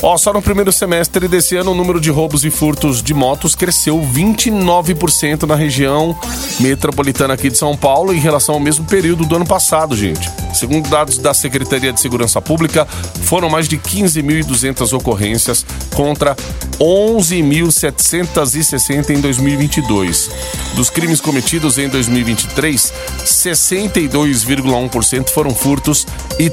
Ó, 0.00 0.16
só 0.16 0.32
no 0.32 0.40
primeiro 0.40 0.70
semestre 0.70 1.26
desse 1.26 1.56
ano, 1.56 1.72
o 1.72 1.74
número 1.74 2.00
de 2.00 2.08
roubos 2.08 2.44
e 2.44 2.50
furtos 2.50 3.02
de 3.02 3.12
motos 3.12 3.56
cresceu 3.56 4.00
29% 4.00 5.42
na 5.42 5.56
região 5.56 6.16
metropolitana 6.60 7.34
aqui 7.34 7.50
de 7.50 7.58
São 7.58 7.76
Paulo 7.76 8.14
em 8.14 8.20
relação 8.20 8.54
ao 8.54 8.60
mesmo 8.60 8.84
período 8.84 9.26
do 9.26 9.34
ano 9.34 9.46
passado, 9.46 9.96
gente. 9.96 10.30
Segundo 10.54 10.88
dados 10.88 11.18
da 11.18 11.34
Secretaria 11.34 11.92
de 11.92 12.00
Segurança 12.00 12.40
Pública, 12.40 12.86
foram 13.22 13.50
mais 13.50 13.66
de 13.68 13.76
15.200 13.76 14.96
ocorrências 14.96 15.66
contra 15.94 16.36
11.760 16.78 19.10
em 19.10 19.20
2022. 19.20 20.30
Dos 20.76 20.90
crimes 20.90 21.20
cometidos 21.20 21.76
em 21.76 21.88
2023, 21.88 22.92
62,1% 23.24 25.30
foram 25.30 25.50
furtos 25.50 26.06
e 26.38 26.48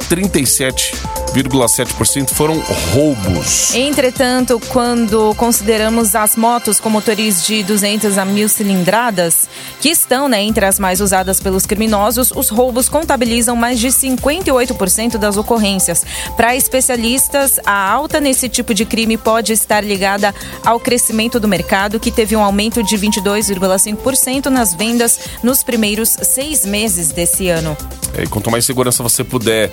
37,7% 1.35 2.33
foram 2.33 2.59
roubos. 2.93 3.75
Entretanto, 3.75 4.57
quando 4.69 5.35
consideramos 5.35 6.15
as 6.15 6.37
motos 6.37 6.79
com 6.79 6.89
motores 6.89 7.45
de 7.45 7.61
200 7.61 8.17
a 8.17 8.23
1000 8.23 8.47
cilindradas, 8.47 9.49
que 9.81 9.89
estão 9.89 10.29
né, 10.29 10.41
entre 10.41 10.65
as 10.65 10.79
mais 10.79 11.01
usadas 11.01 11.41
pelos 11.41 11.65
criminosos, 11.65 12.31
os 12.31 12.47
roubos 12.47 12.87
contabilizam 12.87 13.53
mais 13.53 13.79
de 13.79 13.89
58% 13.89 15.17
das 15.17 15.35
ocorrências. 15.35 16.05
Para 16.37 16.55
especialistas, 16.55 17.59
a 17.65 17.91
alta 17.91 18.21
nesse 18.21 18.47
tipo 18.47 18.73
de 18.73 18.85
crime 18.85 19.17
pode 19.17 19.51
estar 19.51 19.83
ligada 19.83 20.33
ao 20.63 20.79
crescimento 20.79 21.37
do 21.37 21.49
mercado, 21.49 21.99
que 21.99 22.11
teve 22.11 22.33
um 22.35 22.43
aumento 22.43 22.81
de 22.81 22.97
22,5% 22.97 24.45
nas 24.45 24.73
vendas 24.73 25.19
nos 25.43 25.63
primeiros 25.63 26.09
seis 26.09 26.65
meses 26.65 27.09
desse 27.09 27.49
ano. 27.49 27.75
É, 28.13 28.25
quanto 28.25 28.49
mais 28.49 28.63
segurança 28.63 29.03
você 29.03 29.21
puder 29.21 29.69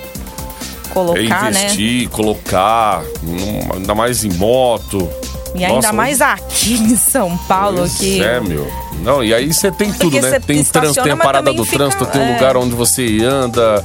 Colocar, 0.93 1.51
né? 1.51 1.63
investir, 1.63 2.09
colocar, 2.09 3.01
num- 3.21 3.73
ainda 3.75 3.95
mais 3.95 4.23
em 4.23 4.31
moto. 4.33 5.09
E 5.55 5.63
ainda 5.63 5.75
Nossa, 5.75 5.93
mais 5.93 6.19
aqui 6.21 6.73
em 6.73 6.95
São 6.95 7.37
Paulo, 7.47 7.77
Pois 7.79 7.93
que 7.97 8.23
É, 8.23 8.39
meu. 8.39 8.67
Não, 9.03 9.23
e 9.23 9.33
aí 9.33 9.53
você 9.53 9.71
tem 9.71 9.91
tudo, 9.91 10.03
Porque 10.11 10.21
né? 10.21 10.39
Tem 10.39 10.63
trânsito, 10.63 11.03
tem 11.03 11.11
a 11.11 11.17
parada 11.17 11.53
do 11.53 11.63
fica- 11.65 11.77
trânsito, 11.77 12.05
tem 12.07 12.21
um 12.21 12.25
é. 12.25 12.33
lugar 12.33 12.57
onde 12.57 12.73
você 12.73 13.19
anda, 13.23 13.83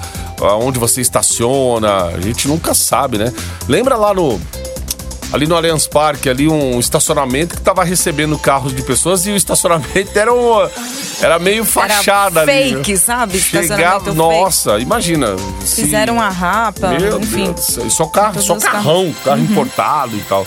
onde 0.60 0.78
você 0.78 1.00
estaciona. 1.00 2.04
A 2.04 2.20
gente 2.20 2.46
nunca 2.48 2.72
sabe, 2.72 3.18
né? 3.18 3.32
Lembra 3.68 3.96
lá 3.96 4.14
no. 4.14 4.40
Ali 5.32 5.46
no 5.46 5.54
Allianz 5.56 5.86
Parque, 5.86 6.28
ali 6.28 6.48
um 6.48 6.80
estacionamento 6.80 7.54
que 7.56 7.60
tava 7.60 7.84
recebendo 7.84 8.38
carros 8.38 8.74
de 8.74 8.82
pessoas 8.82 9.26
e 9.26 9.30
o 9.30 9.36
estacionamento 9.36 10.10
era, 10.18 10.32
um, 10.32 10.66
era 11.20 11.38
meio 11.38 11.64
fachada 11.66 12.40
Era 12.42 12.52
ali. 12.52 12.74
fake, 12.76 12.96
sabe? 12.96 13.38
Chegava, 13.38 13.64
Estacionamento 13.66 14.04
fake. 14.04 14.16
nossa, 14.16 14.78
imagina. 14.78 15.36
se- 15.64 15.82
Fizeram 15.82 16.14
uma 16.14 16.30
rapa, 16.30 16.88
Meu 16.88 17.20
enfim. 17.20 17.52
Deus, 17.52 17.92
só 17.92 18.06
carro, 18.06 18.40
só 18.40 18.56
carrão, 18.56 19.14
carro 19.22 19.38
Uhum. 19.38 19.44
importado 19.44 20.16
e 20.16 20.20
tal. 20.20 20.46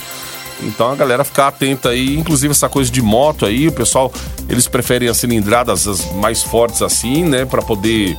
Então 0.64 0.90
a 0.92 0.94
galera 0.96 1.24
ficar 1.24 1.48
atenta 1.48 1.88
aí, 1.90 2.16
inclusive 2.16 2.50
essa 2.52 2.68
coisa 2.68 2.90
de 2.90 3.02
moto 3.02 3.46
aí, 3.46 3.66
o 3.68 3.72
pessoal, 3.72 4.12
eles 4.48 4.66
preferem 4.68 5.08
as 5.08 5.16
cilindradas 5.16 5.86
as 5.88 6.12
mais 6.14 6.42
fortes 6.42 6.82
assim, 6.82 7.24
né, 7.24 7.44
Pra 7.44 7.62
poder 7.62 8.16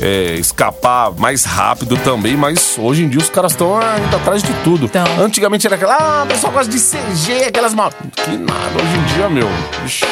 é, 0.00 0.34
escapar 0.34 1.12
mais 1.12 1.44
rápido 1.44 1.96
também, 1.98 2.36
mas 2.36 2.76
hoje 2.78 3.04
em 3.04 3.08
dia 3.08 3.18
os 3.20 3.28
caras 3.30 3.52
estão 3.52 3.78
indo 4.04 4.16
atrás 4.16 4.42
de 4.42 4.52
tudo. 4.64 4.88
Tão. 4.88 5.04
Antigamente 5.20 5.66
era 5.66 5.76
aquela, 5.76 5.94
ah, 5.96 6.22
o 6.24 6.26
pessoal 6.26 6.52
gosta 6.52 6.70
de 6.70 6.78
CG, 6.78 7.44
aquelas 7.48 7.74
motos. 7.74 7.98
Que 8.14 8.30
nada, 8.36 8.70
hoje 8.76 8.96
em 8.96 9.04
dia, 9.14 9.28
meu. 9.28 9.48
Ixi. 9.84 10.04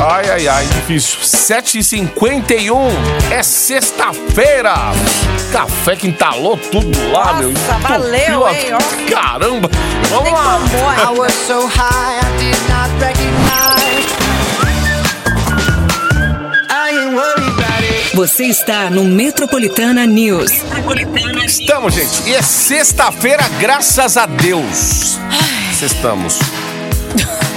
Ai, 0.00 0.30
ai, 0.30 0.46
ai, 0.46 0.64
difícil. 0.66 1.18
7h51 1.24 2.76
é 3.32 3.42
sexta-feira. 3.42 4.72
Café 5.52 5.96
que 5.96 6.06
entalou 6.06 6.56
tudo 6.56 6.96
lá, 7.10 7.24
Nossa, 7.32 7.38
meu. 7.40 7.50
Entupiu 7.50 7.78
valeu, 7.88 8.46
a- 8.46 8.52
hein, 8.54 8.66
ó. 8.74 9.10
Caramba. 9.10 9.68
Vamos 10.10 10.32
lá. 10.32 10.54
ainda. 10.56 11.12
I 11.12 11.18
was 11.18 11.32
so 11.32 11.66
high 11.66 12.20
I 12.20 12.38
did 12.38 12.56
not 12.68 12.90
recognize. 13.00 13.87
Você 18.18 18.46
está 18.46 18.90
no 18.90 19.04
Metropolitana 19.04 20.04
News. 20.04 20.50
Estamos, 21.46 21.94
gente. 21.94 22.28
E 22.28 22.34
é 22.34 22.42
sexta-feira, 22.42 23.48
graças 23.60 24.16
a 24.16 24.26
Deus. 24.26 25.16
Sextamos. 25.78 26.36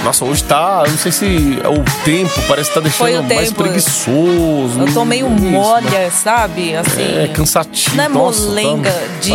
Nossa, 0.04 0.24
hoje 0.24 0.44
tá. 0.44 0.84
eu 0.86 0.92
Não 0.92 0.98
sei 0.98 1.10
se 1.10 1.58
é 1.64 1.68
o 1.68 1.82
tempo 2.04 2.30
parece 2.46 2.70
que 2.70 2.80
tá 2.80 2.88
Foi 2.92 3.10
deixando 3.10 3.34
mais 3.34 3.48
tempo. 3.48 3.62
preguiçoso. 3.64 4.80
Eu 4.86 4.94
tô 4.94 5.04
meio 5.04 5.26
Isso, 5.34 5.44
né? 5.44 5.50
molha, 5.50 6.10
sabe? 6.12 6.76
Assim. 6.76 7.02
É, 7.02 7.26
cansativo. 7.34 7.96
Não 7.96 8.04
é 8.04 8.08
Nossa, 8.08 8.42
molenga 8.42 8.88
tá- 8.92 9.00
de- 9.20 9.32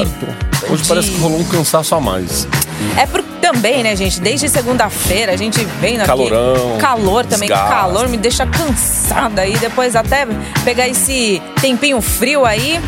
Hoje 0.72 0.84
de- 0.84 0.88
parece 0.88 1.10
que 1.12 1.19
rolou 1.19 1.39
um 1.41 1.43
cansaço 1.43 1.93
a 1.93 2.00
mais. 2.00 2.48
É 2.96 3.05
por, 3.05 3.22
também, 3.51 3.82
né, 3.84 3.96
gente? 3.96 4.20
Desde 4.20 4.50
segunda-feira 4.50 5.32
a 5.32 5.38
gente 5.38 5.63
vem 5.80 5.96
aqui. 5.98 6.06
Calorão, 6.08 6.77
Calor 6.80 7.25
também. 7.25 7.48
desgaste. 7.48 7.70
Calor 7.74 8.10
me 8.10 8.18
deixa 8.18 8.46
cansada 8.46 9.42
aí. 9.44 9.56
Depois 9.58 9.96
até 9.96 10.27
pegar 10.66 10.88
esse 10.88 11.42
tempinho 11.62 12.01
frio 12.01 12.46
aí. 12.46 12.80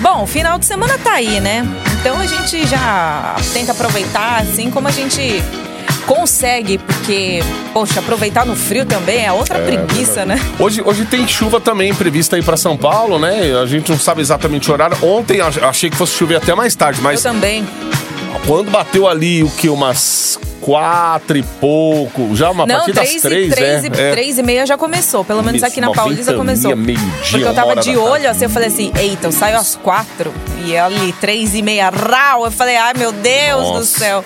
Bom, 0.00 0.26
final 0.26 0.58
de 0.58 0.66
semana 0.66 0.98
tá 0.98 1.12
aí, 1.12 1.40
né? 1.40 1.66
Então 2.00 2.18
a 2.18 2.26
gente 2.26 2.66
já 2.66 3.36
tenta 3.52 3.72
aproveitar 3.72 4.40
assim 4.42 4.70
como 4.70 4.88
a 4.88 4.90
gente 4.90 5.42
consegue, 6.06 6.78
porque, 6.78 7.42
poxa, 7.72 8.00
aproveitar 8.00 8.46
no 8.46 8.56
frio 8.56 8.84
também 8.86 9.26
é 9.26 9.30
outra 9.32 9.58
preguiça, 9.58 10.24
né? 10.24 10.40
Hoje, 10.58 10.80
hoje 10.84 11.04
tem 11.04 11.26
chuva 11.28 11.60
também 11.60 11.94
prevista 11.94 12.34
aí 12.36 12.42
pra 12.42 12.56
São 12.56 12.76
Paulo, 12.76 13.18
né? 13.18 13.52
A 13.62 13.66
gente 13.66 13.90
não 13.90 13.98
sabe 13.98 14.20
exatamente 14.22 14.70
o 14.70 14.72
horário. 14.72 14.96
Ontem 15.02 15.40
ach- 15.40 15.58
achei 15.62 15.90
que 15.90 15.96
fosse 15.96 16.14
chover 16.16 16.36
até 16.36 16.54
mais 16.54 16.74
tarde, 16.74 16.98
Eu 17.00 17.04
mas 17.04 17.22
também. 17.22 17.66
Quando 18.46 18.70
bateu 18.70 19.08
ali 19.08 19.42
o 19.42 19.50
que? 19.50 19.68
Umas 19.68 20.38
quatro 20.60 21.38
e 21.38 21.42
pouco, 21.42 22.34
já 22.36 22.50
uma 22.50 22.66
Não, 22.66 22.76
partir 22.76 22.92
das 22.92 23.08
três, 23.08 23.22
três, 23.22 23.52
e, 23.52 23.54
três, 23.54 23.84
é, 23.84 23.86
e, 23.86 24.08
é. 24.08 24.10
três 24.12 24.38
e 24.38 24.42
meia 24.42 24.66
já 24.66 24.76
começou. 24.76 25.24
Pelo 25.24 25.42
menos 25.42 25.62
aqui 25.62 25.80
na 25.80 25.90
Paulista 25.90 26.34
começou. 26.34 26.76
meio-dia, 26.76 27.08
Porque 27.30 27.44
eu 27.44 27.54
tava 27.54 27.76
de 27.76 27.96
olho 27.96 28.28
assim, 28.28 28.44
eu 28.44 28.50
falei 28.50 28.68
assim, 28.68 28.92
eita, 28.98 29.28
eu 29.28 29.32
saio 29.32 29.56
às 29.56 29.76
quatro. 29.76 30.32
E 30.66 30.76
ali, 30.76 31.12
três 31.20 31.54
e 31.54 31.62
meia, 31.62 31.88
rau. 31.90 32.44
Eu 32.44 32.50
falei, 32.50 32.76
ai 32.76 32.92
meu 32.96 33.12
Deus 33.12 33.66
do 33.66 33.72
Nossa. 33.74 33.98
céu. 33.98 34.24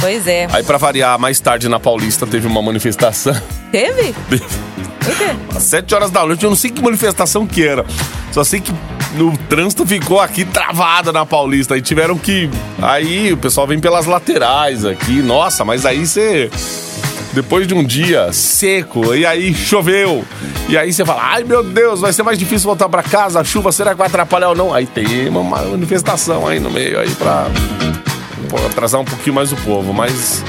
Pois 0.00 0.26
é. 0.26 0.48
Aí 0.50 0.62
pra 0.62 0.78
variar, 0.78 1.18
mais 1.18 1.38
tarde 1.40 1.68
na 1.68 1.78
Paulista 1.78 2.26
teve 2.26 2.46
uma 2.46 2.62
manifestação. 2.62 3.40
Teve? 3.70 4.14
Quê? 4.30 5.36
Às 5.54 5.62
7 5.64 5.94
horas 5.94 6.10
da 6.10 6.24
noite, 6.24 6.44
eu 6.44 6.50
não 6.50 6.56
sei 6.56 6.70
que 6.70 6.80
manifestação 6.82 7.46
que 7.46 7.66
era. 7.66 7.84
Só 8.32 8.42
sei 8.44 8.60
que 8.60 8.72
no 9.14 9.36
trânsito 9.36 9.86
ficou 9.86 10.20
aqui 10.20 10.44
travada 10.44 11.12
na 11.12 11.26
Paulista. 11.26 11.74
Aí 11.74 11.82
tiveram 11.82 12.16
que. 12.16 12.48
Aí 12.80 13.32
o 13.32 13.36
pessoal 13.36 13.66
vem 13.66 13.80
pelas 13.80 14.06
laterais 14.06 14.84
aqui. 14.84 15.22
Nossa, 15.22 15.64
mas 15.64 15.84
aí 15.84 16.06
você. 16.06 16.50
Depois 17.32 17.64
de 17.66 17.74
um 17.74 17.84
dia 17.84 18.32
seco, 18.32 19.14
e 19.14 19.24
aí 19.24 19.54
choveu. 19.54 20.24
E 20.68 20.76
aí 20.76 20.92
você 20.92 21.04
fala: 21.04 21.22
ai 21.22 21.44
meu 21.44 21.62
Deus, 21.62 22.00
vai 22.00 22.12
ser 22.12 22.22
mais 22.22 22.38
difícil 22.38 22.66
voltar 22.66 22.88
pra 22.88 23.02
casa. 23.02 23.40
A 23.40 23.44
chuva 23.44 23.70
será 23.70 23.92
que 23.92 23.98
vai 23.98 24.08
atrapalhar 24.08 24.48
ou 24.48 24.56
não? 24.56 24.74
Aí 24.74 24.86
tem 24.86 25.28
uma 25.28 25.42
manifestação 25.42 26.46
aí 26.46 26.58
no 26.58 26.70
meio 26.70 26.98
aí 26.98 27.10
pra, 27.10 27.46
atrasar 28.66 29.00
um 29.00 29.04
pouquinho 29.04 29.34
mais 29.34 29.52
o 29.52 29.56
povo. 29.56 29.92
Mas 29.92 30.42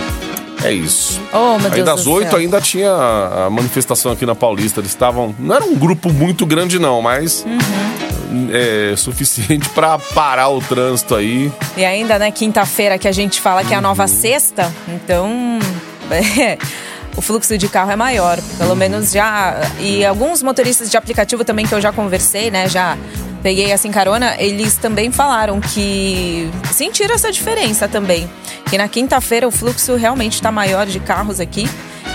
é 0.64 0.72
isso. 0.72 1.22
Oh, 1.32 1.60
meu 1.60 1.68
Aí 1.68 1.72
Deus 1.72 1.86
das 1.86 2.08
oito 2.08 2.36
ainda 2.36 2.60
tinha 2.60 2.92
a 2.92 3.50
manifestação 3.50 4.12
aqui 4.12 4.26
na 4.26 4.34
Paulista. 4.34 4.80
Eles 4.80 4.92
estavam. 4.92 5.36
Não 5.38 5.56
era 5.56 5.64
um 5.64 5.76
grupo 5.76 6.12
muito 6.12 6.48
grande, 6.48 6.80
não, 6.80 7.00
mas. 7.00 7.46
Uhum. 7.46 8.11
É 8.54 8.96
suficiente 8.96 9.68
pra 9.70 10.00
parar 10.00 10.50
o 10.50 10.62
trânsito 10.62 11.16
aí. 11.16 11.52
E 11.76 11.84
ainda, 11.84 12.18
né, 12.18 12.32
quinta-feira 12.32 12.98
que 12.98 13.08
a 13.08 13.12
gente 13.12 13.42
fala 13.42 13.64
que 13.64 13.74
é 13.74 13.78
a 13.78 13.82
nova 13.82 14.08
sexta, 14.08 14.72
então 14.88 15.60
é, 16.10 16.58
o 17.16 17.22
fluxo 17.22 17.58
de 17.58 17.68
carro 17.68 17.92
é 17.92 17.96
maior. 17.96 18.40
Pelo 18.58 18.76
menos 18.76 19.12
já. 19.12 19.56
E 19.80 20.06
alguns 20.06 20.42
motoristas 20.42 20.90
de 20.90 20.98
aplicativo 20.98 21.44
também 21.44 21.66
que 21.66 21.74
eu 21.74 21.82
já 21.82 21.92
conversei, 21.92 22.50
né, 22.50 22.70
já 22.70 22.98
peguei 23.42 23.74
assim 23.74 23.92
carona, 23.92 24.36
eles 24.38 24.78
também 24.78 25.12
falaram 25.12 25.60
que 25.60 26.50
sentiram 26.72 27.16
essa 27.16 27.32
diferença 27.32 27.88
também. 27.88 28.30
Que 28.70 28.78
na 28.78 28.88
quinta-feira 28.88 29.48
o 29.48 29.52
fluxo 29.52 29.96
realmente 29.96 30.42
tá 30.42 30.52
maior 30.52 30.86
de 30.86 31.00
carros 31.00 31.40
aqui. 31.40 31.68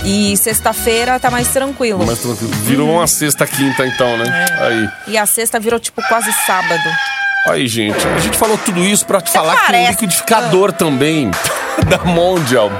E 0.08 0.36
sexta-feira 0.36 1.18
tá 1.18 1.30
mais 1.30 1.48
tranquilo. 1.48 2.04
Mas 2.06 2.20
tranquilo. 2.20 2.52
Virou 2.62 2.90
uma 2.92 3.06
sexta 3.08 3.44
quinta, 3.46 3.84
então, 3.84 4.16
né? 4.16 4.46
É. 4.60 4.66
Aí. 4.66 4.88
E 5.08 5.18
a 5.18 5.26
sexta 5.26 5.58
virou 5.58 5.80
tipo 5.80 6.00
quase 6.08 6.32
sábado. 6.46 6.80
Aí, 7.48 7.66
gente. 7.66 8.06
A 8.06 8.18
gente 8.20 8.36
falou 8.36 8.56
tudo 8.58 8.84
isso 8.84 9.04
pra 9.04 9.20
te 9.20 9.30
falar 9.32 9.52
que 9.54 9.58
tem 9.58 9.66
um 9.66 9.72
parece. 9.72 9.90
liquidificador 9.92 10.72
também 10.72 11.30
da 11.88 11.98
Mondial. 12.04 12.70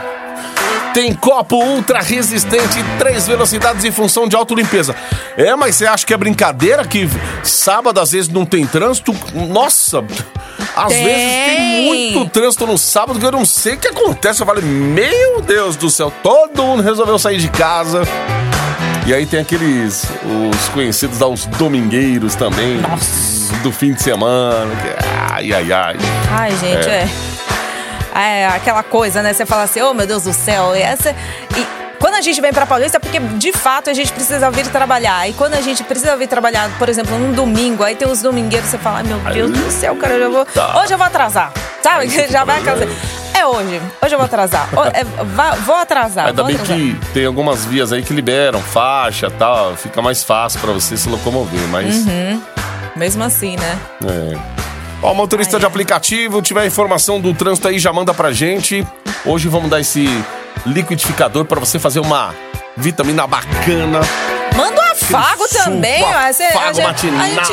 Tem 0.97 1.12
copo 1.12 1.57
ultra 1.57 2.00
resistente 2.00 2.83
três 2.99 3.26
velocidades 3.29 3.85
em 3.85 3.93
função 3.93 4.26
de 4.26 4.35
autolimpeza. 4.35 4.97
É, 5.37 5.55
mas 5.55 5.76
você 5.76 5.85
acha 5.87 6.07
que 6.07 6.15
é 6.15 6.17
brincadeira 6.17 6.87
que 6.87 7.07
sábado 7.45 8.00
às 8.00 8.12
vezes 8.12 8.31
não 8.31 8.47
tem 8.47 8.67
trânsito? 8.67 9.15
Nossa! 9.35 10.03
Às 10.75 10.88
Tem. 10.95 11.05
vezes 11.05 11.47
tem 11.47 11.85
muito 11.85 12.31
trânsito 12.31 12.67
no 12.67 12.79
sábado 12.79 13.19
que 13.19 13.26
eu 13.26 13.31
não 13.31 13.45
sei 13.45 13.75
o 13.75 13.79
que 13.79 13.88
acontece. 13.88 14.41
Eu 14.41 14.47
falei, 14.47 14.65
meu 14.65 15.43
Deus 15.43 15.76
do 15.76 15.91
céu, 15.91 16.11
todo 16.23 16.62
mundo 16.62 16.83
resolveu 16.83 17.19
sair 17.19 17.37
de 17.41 17.49
casa. 17.49 18.00
E 19.07 19.12
aí 19.12 19.26
tem 19.26 19.41
aqueles, 19.41 20.05
os 20.25 20.69
conhecidos 20.71 21.21
aos 21.21 21.45
domingueiros 21.45 22.35
também. 22.35 22.81
Do 23.62 23.71
fim 23.71 23.93
de 23.93 24.03
semana. 24.03 24.75
que- 24.76 25.07
ai, 25.35 25.53
ai, 25.53 25.73
ai. 25.73 25.97
Ai, 26.31 26.50
gente, 26.57 26.88
é. 26.88 27.03
é. 27.03 27.36
Aquela 28.54 28.82
coisa, 28.82 29.23
né? 29.23 29.32
Você 29.32 29.44
fala 29.44 29.64
assim, 29.64 29.80
oh 29.82 29.92
meu 29.94 30.06
Deus 30.06 30.25
do 30.25 30.32
céu. 30.32 30.75
Essa, 30.75 31.11
e 31.56 31.66
quando 31.99 32.14
a 32.14 32.20
gente 32.20 32.40
vem 32.40 32.52
pra 32.52 32.66
Paulista 32.66 32.99
é 32.99 33.00
porque, 33.00 33.18
de 33.18 33.52
fato, 33.52 33.90
a 33.90 33.94
gente 33.94 34.12
precisa 34.12 34.50
vir 34.50 34.66
trabalhar. 34.68 35.28
E 35.28 35.32
quando 35.32 35.54
a 35.54 35.61
gente 35.61 35.82
precisa 35.85 36.16
vir 36.16 36.28
trabalhar, 36.28 36.70
por 36.78 36.88
exemplo, 36.88 37.18
num 37.18 37.32
domingo, 37.32 37.82
aí 37.82 37.94
tem 37.94 38.08
os 38.08 38.23
domingueiros, 38.23 38.68
você 38.68 38.78
fala, 38.78 39.02
meu 39.02 39.18
Deus 39.18 39.50
do 39.50 39.70
céu, 39.70 39.96
cara, 39.96 40.14
eu 40.14 40.20
já 40.20 40.28
vou. 40.28 40.44
Tá. 40.46 40.80
Hoje 40.80 40.94
eu 40.94 40.99
vou 40.99 41.06
atrasar. 41.06 41.52
Sabe? 41.82 42.08
Já 42.30 42.44
vai 42.44 42.58
atrasar. 42.58 42.88
É 43.32 43.46
hoje. 43.46 43.80
Hoje 44.02 44.14
eu 44.14 44.18
vou 44.18 44.25
atrasar. 44.25 44.68
É, 44.92 45.04
vou 45.64 45.76
atrasar. 45.76 46.26
Ainda 46.26 46.42
vou 46.42 46.50
bem 46.50 46.56
atrasar. 46.56 46.76
que 46.76 46.99
tem 47.14 47.26
algumas 47.26 47.64
vias 47.64 47.92
aí 47.92 48.02
que 48.02 48.12
liberam 48.12 48.61
faixa 48.61 49.28
e 49.28 49.30
tal. 49.30 49.76
Fica 49.76 50.02
mais 50.02 50.25
fácil 50.25 50.58
pra 50.58 50.73
você 50.73 50.96
se 50.96 51.08
locomover, 51.08 51.61
mas. 51.68 51.94
Uhum. 51.94 52.42
Mesmo 52.96 53.23
assim, 53.23 53.56
né? 53.56 53.78
É. 54.04 54.65
Ó, 55.03 55.15
motorista 55.15 55.59
de 55.59 55.67
aplicativo, 55.67 56.41
tiver 56.43 56.67
informação 56.67 57.21
do 57.21 57.33
trânsito 57.35 57.69
aí, 57.69 57.79
já 57.79 57.93
manda 57.93 58.12
pra 58.15 58.33
gente. 58.33 58.87
Hoje 59.25 59.49
vamos 59.49 59.71
dar 59.71 59.81
esse 59.81 60.09
liquidificador 60.65 61.45
pra 61.45 61.61
você 61.61 61.79
fazer 61.79 62.00
uma 62.00 62.35
vitamina 62.76 63.26
bacana. 63.26 64.00
Manda 64.57 64.81
um 64.81 64.91
afago 64.93 65.47
também. 65.49 66.03
ó. 66.03 66.33
Você- 66.33 66.45
a, 66.45 66.49
afago 66.49 66.75
gente, 66.75 67.09
a 67.09 67.26
gente 67.29 67.53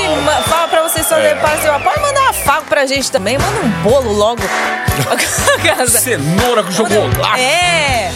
fala 0.50 0.68
pra 0.70 0.84
vocês 0.84 1.08
fazer 1.08 1.28
É. 1.28 1.36
parte. 1.36 1.68
Pode 1.84 2.00
mandar 2.02 2.22
um 2.22 2.30
afago 2.30 2.66
pra 2.68 2.86
gente 2.86 3.12
também. 3.12 3.38
Manda 3.38 3.60
um 3.62 3.70
bolo 3.84 4.12
logo. 4.14 4.42
Cenoura 5.88 6.64
com 6.64 6.72
chocolate. 6.72 7.42
É. 7.42 8.12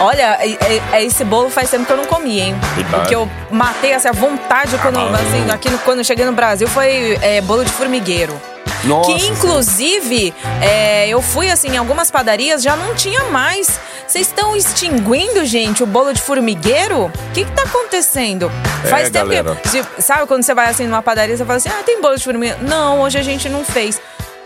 Olha, 0.00 0.38
é- 0.40 0.50
é- 0.52 0.82
é 0.92 1.04
esse 1.04 1.24
bolo 1.24 1.50
faz 1.50 1.70
tempo 1.70 1.86
que 1.86 1.92
eu 1.92 1.96
não 1.96 2.04
comi, 2.04 2.38
hein? 2.40 2.54
Verdade. 2.76 2.96
Porque 3.02 3.14
eu 3.14 3.28
matei 3.50 3.92
essa 3.92 4.12
vontade 4.12 4.76
quando, 4.78 4.98
Ah. 4.98 5.10
assim, 5.14 5.50
aqui 5.50 5.70
quando 5.84 5.98
eu 5.98 6.04
cheguei 6.04 6.24
no 6.26 6.32
Brasil 6.32 6.68
foi 6.68 7.18
é, 7.22 7.40
bolo 7.40 7.64
de 7.64 7.72
formigueiro. 7.72 8.38
Nossa. 8.84 9.12
Que 9.12 9.26
inclusive 9.26 10.34
é, 10.62 11.08
eu 11.08 11.20
fui 11.20 11.50
assim 11.50 11.68
em 11.70 11.76
algumas 11.76 12.10
padarias 12.10 12.62
já 12.62 12.76
não 12.76 12.94
tinha 12.94 13.24
mais. 13.24 13.80
Vocês 14.06 14.26
estão 14.28 14.56
extinguindo, 14.56 15.44
gente, 15.44 15.82
o 15.82 15.86
bolo 15.86 16.12
de 16.14 16.22
formigueiro? 16.22 17.06
O 17.06 17.12
que, 17.34 17.44
que 17.44 17.52
tá 17.52 17.62
acontecendo? 17.64 18.50
É, 18.84 18.88
Faz 18.88 19.10
tempo 19.10 19.26
galera. 19.26 19.56
que. 19.56 20.02
Sabe 20.02 20.26
quando 20.26 20.42
você 20.42 20.54
vai 20.54 20.66
assim 20.70 20.86
numa 20.86 21.02
padaria, 21.02 21.36
você 21.36 21.44
fala 21.44 21.56
assim: 21.58 21.68
ah, 21.68 21.82
tem 21.84 22.00
bolo 22.00 22.16
de 22.16 22.24
formigueiro? 22.24 22.58
Não, 22.64 23.00
hoje 23.00 23.18
a 23.18 23.22
gente 23.22 23.48
não 23.48 23.64
fez. 23.64 24.00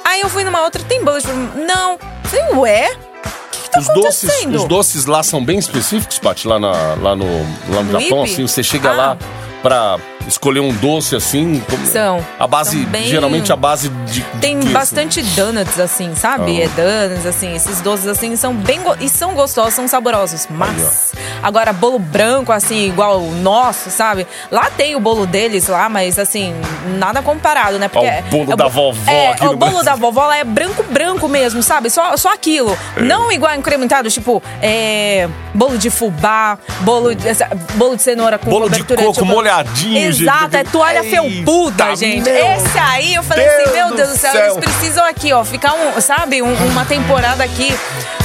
Aí 0.05 0.21
eu 0.21 0.29
fui 0.29 0.43
numa 0.43 0.63
outra, 0.63 0.83
tem 0.83 1.05
bolo 1.05 1.19
de 1.21 1.27
formigueiro? 1.29 1.67
Não. 1.67 1.93
Eu 1.93 1.99
Falei, 2.29 2.55
ué? 2.57 2.91
O 2.93 3.51
que, 3.53 3.61
que 3.63 3.71
tá 3.71 3.79
Os 3.81 3.87
doces, 3.89 4.25
acontecendo? 4.25 4.57
os 4.57 4.65
doces 4.65 5.07
lá 5.07 5.23
são 5.23 5.45
bem 5.45 5.59
específicos, 5.59 6.19
Paty, 6.19 6.49
lá, 6.49 6.59
na, 6.59 6.73
lá 7.01 7.15
no, 7.15 7.27
lá 7.69 7.83
no 7.83 8.01
Japão, 8.01 8.25
assim, 8.25 8.47
você 8.47 8.63
chega 8.65 8.91
Ah. 8.91 8.95
lá 8.97 9.19
pra 9.63 9.97
escolher 10.27 10.61
um 10.61 10.73
doce 10.73 11.15
assim. 11.17 11.63
como- 11.69 11.87
São. 11.87 12.25
A 12.39 12.47
base, 12.47 12.85
bem- 12.87 13.05
geralmente 13.05 13.53
a 13.53 13.57
base 13.57 13.89
de. 13.89 14.21
de 14.21 14.39
Tem 14.41 14.59
quê, 14.59 14.65
assim? 14.67 14.73
bastante 14.73 15.23
donuts, 15.23 15.79
assim, 15.81 16.15
sabe? 16.15 16.61
Ah. 16.63 16.65
É 16.65 16.69
donuts, 17.09 17.27
assim, 17.27 17.55
esses 17.55 17.81
doces, 17.81 18.07
assim, 18.07 18.37
são 18.37 18.55
bem... 18.55 18.81
go- 18.83 18.97
E 19.01 19.09
são 19.09 19.35
gostosos, 19.35 19.75
são 19.75 19.87
saborosos, 19.89 20.47
mas... 20.51 21.13
Agora, 21.43 21.73
bolo 21.73 21.99
branco, 21.99 22.53
assim, 22.53 22.87
igual 22.89 23.21
o 23.21 23.31
nosso, 23.37 23.91
sabe? 23.91 24.27
Lá 24.51 24.71
tem 24.71 24.95
o 24.95 25.01
bolo 25.01 25.27
deles 25.27 25.67
lá, 25.69 25.89
mas, 25.89 26.19
assim, 26.19 26.55
nada 26.99 27.21
comparado, 27.23 27.79
né? 27.79 27.89
Porque 27.89 28.07
Ó, 28.07 28.19
o 28.21 28.23
bolo 28.45 28.53
é 28.53 28.57
da 28.57 28.69
vovó 28.69 29.11
É, 29.11 29.33
o 29.41 29.57
bolo 29.57 29.57
Brasil. 29.57 29.85
da 29.85 29.95
vovó 29.97 30.27
lá 30.27 30.37
é 30.39 30.45
branco, 30.45 30.83
branco 30.85 31.29
mesmo, 31.29 31.63
sabe? 31.63 31.91
Só, 31.91 32.17
só 32.17 32.33
aquilo. 32.33 32.77
Não 32.97 33.31
igual 33.33 33.55
incrementado, 33.57 34.09
tipo, 34.11 34.41
é, 34.61 35.29
bolo 35.53 35.77
de 35.79 35.91
fubá, 35.91 36.59
bolo 36.81 37.15
de, 37.15 37.27
bolo 37.75 37.97
de 37.97 38.03
cenoura 38.03 38.39
com 38.39 38.49
Bolo 38.51 38.69
de 38.71 38.83
coco 38.85 38.97
chocolate. 39.15 39.25
Molhadinho, 39.53 40.13
gente, 40.13 40.23
Exato, 40.23 40.43
é 40.57 40.61
aquele- 40.61 40.65
toalha 40.71 41.05
Eita, 41.05 41.11
felpuda, 41.23 41.97
gente. 41.97 42.29
Esse 42.29 42.79
aí, 42.79 43.15
eu 43.15 43.23
falei 43.23 43.45
Deus 43.47 43.61
assim, 43.63 43.73
meu 43.77 43.95
Deus 43.95 44.09
do 44.11 44.17
céu, 44.19 44.33
céu. 44.33 44.45
eles 44.45 44.57
precisam 44.57 45.05
aqui, 45.05 45.33
ó, 45.33 45.45
ficar 45.45 45.75
um, 45.75 46.01
sabe, 46.01 46.43
um- 46.43 46.55
uma 46.69 46.85
temporada 46.85 47.45
aqui 47.45 47.75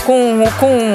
com, 0.06 0.44
com, 0.60 0.94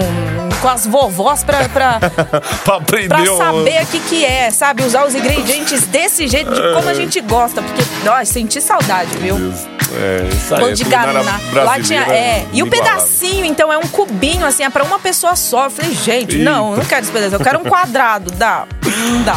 com 0.60 0.68
as 0.68 0.86
vovós 0.86 1.44
pra, 1.44 1.68
pra, 1.68 1.98
pra 2.64 2.76
aprender 2.76 3.08
pra 3.08 3.24
saber 3.26 3.82
o 3.82 3.86
que 3.86 4.00
que 4.00 4.24
é, 4.24 4.50
sabe? 4.50 4.82
Usar 4.84 5.04
os 5.04 5.14
ingredientes 5.14 5.86
desse 5.86 6.26
jeito, 6.28 6.50
de 6.50 6.74
como 6.74 6.88
a 6.88 6.94
gente 6.94 7.20
gosta. 7.20 7.60
Porque, 7.60 7.82
ó, 8.08 8.24
senti 8.24 8.60
saudade, 8.60 9.10
viu? 9.18 9.36
É, 9.94 10.28
isso 10.34 10.54
aí. 10.54 10.60
Pão 10.60 10.68
é 10.70 10.72
de 10.72 10.84
ganá. 10.84 11.40
Lá 11.52 11.78
tinha. 11.80 12.00
É. 12.02 12.46
E 12.52 12.62
o 12.62 12.66
pedacinho, 12.66 13.44
então, 13.44 13.70
é 13.70 13.76
um 13.76 13.86
cubinho, 13.88 14.46
assim, 14.46 14.62
é 14.64 14.70
pra 14.70 14.82
uma 14.82 14.98
pessoa 14.98 15.36
só. 15.36 15.64
Eu 15.64 15.70
falei, 15.70 15.94
gente, 15.94 16.38
não, 16.38 16.74
não 16.74 16.84
quero 16.86 17.02
esse 17.02 17.12
pedaço. 17.12 17.34
Eu 17.34 17.40
quero 17.40 17.58
um 17.60 17.64
quadrado. 17.64 18.30
Dá. 18.30 18.64
Não 19.10 19.22
dá. 19.22 19.36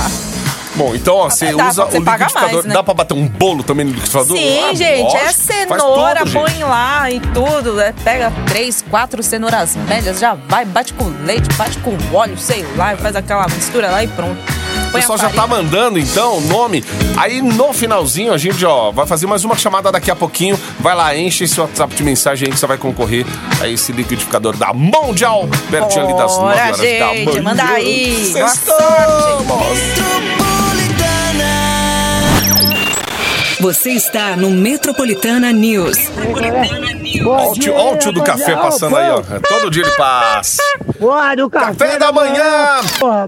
Bom, 0.75 0.93
então, 0.93 1.15
ó, 1.15 1.29
você 1.29 1.53
Dá, 1.53 1.69
usa 1.69 1.83
o 1.85 1.87
liquidificador. 1.87 2.51
mais, 2.53 2.65
né? 2.65 2.73
Dá 2.73 2.83
pra 2.83 2.93
bater 2.93 3.13
um 3.13 3.27
bolo 3.27 3.63
também 3.63 3.85
no 3.85 3.91
liquidificador? 3.93 4.37
Sim, 4.37 4.59
Ah, 4.69 4.73
gente, 4.73 5.01
lógico, 5.03 5.23
é 5.25 5.31
cenoura, 5.33 6.19
tudo, 6.19 6.29
gente. 6.31 6.51
põe 6.51 6.63
lá 6.63 7.11
e 7.11 7.19
tudo. 7.19 7.73
né? 7.75 7.93
Pega 8.03 8.31
três, 8.47 8.83
quatro 8.89 9.23
cenouras 9.23 9.75
velhas, 9.87 10.19
já 10.19 10.33
vai, 10.33 10.65
bate 10.65 10.93
com 10.93 11.05
leite, 11.23 11.47
bate 11.55 11.77
com 11.79 11.95
óleo, 12.13 12.37
sei 12.37 12.65
lá, 12.75 12.95
faz 12.97 13.15
aquela 13.15 13.47
mistura 13.47 13.89
lá 13.89 14.03
e 14.03 14.07
pronto. 14.09 14.37
O 14.89 14.91
pessoal 14.91 15.17
já 15.17 15.29
tá 15.29 15.47
mandando, 15.47 15.97
então, 15.99 16.37
o 16.37 16.41
nome. 16.41 16.83
Aí 17.17 17.41
no 17.41 17.73
finalzinho 17.73 18.33
a 18.33 18.37
gente, 18.37 18.65
ó, 18.65 18.91
vai 18.91 19.05
fazer 19.05 19.27
mais 19.27 19.43
uma 19.45 19.55
chamada 19.57 19.91
daqui 19.91 20.09
a 20.11 20.15
pouquinho. 20.15 20.59
Vai 20.79 20.95
lá, 20.95 21.15
enche 21.17 21.43
esse 21.45 21.59
WhatsApp 21.59 21.93
de 21.95 22.03
mensagem 22.03 22.47
aí 22.47 22.53
que 22.53 22.59
você 22.59 22.67
vai 22.67 22.77
concorrer 22.77 23.25
a 23.61 23.67
esse 23.67 23.91
liquidificador 23.91 24.55
da 24.57 24.73
Mundial. 24.73 25.47
Pertinho 25.69 26.05
ali 26.05 26.13
das 26.17 26.37
9 26.37 26.43
Bora, 26.49 26.61
horas 26.65 26.77
da 26.77 26.83
gente, 26.83 27.25
manhã. 27.25 27.41
manda 27.41 27.63
aí. 27.63 28.31
Sextamos. 28.33 28.75
Você 33.65 33.93
está 33.93 34.35
no 34.35 34.51
Metropolitana 34.51 35.51
News. 35.51 35.97
Ó 37.25 37.49
o 37.49 37.53
tio, 37.55 37.75
o 37.75 38.11
do 38.11 38.21
café 38.21 38.55
passando 38.55 38.95
aí, 38.95 39.09
ó. 39.09 39.21
É, 39.21 39.39
Todo 39.39 39.71
dia 39.71 39.81
ele 39.81 39.91
passa. 39.93 40.61
Bora, 40.99 41.35
do 41.35 41.49
café, 41.49 41.73
Café 41.73 41.97
da 41.97 42.11
manhã! 42.11 42.81
Porra. 42.99 43.27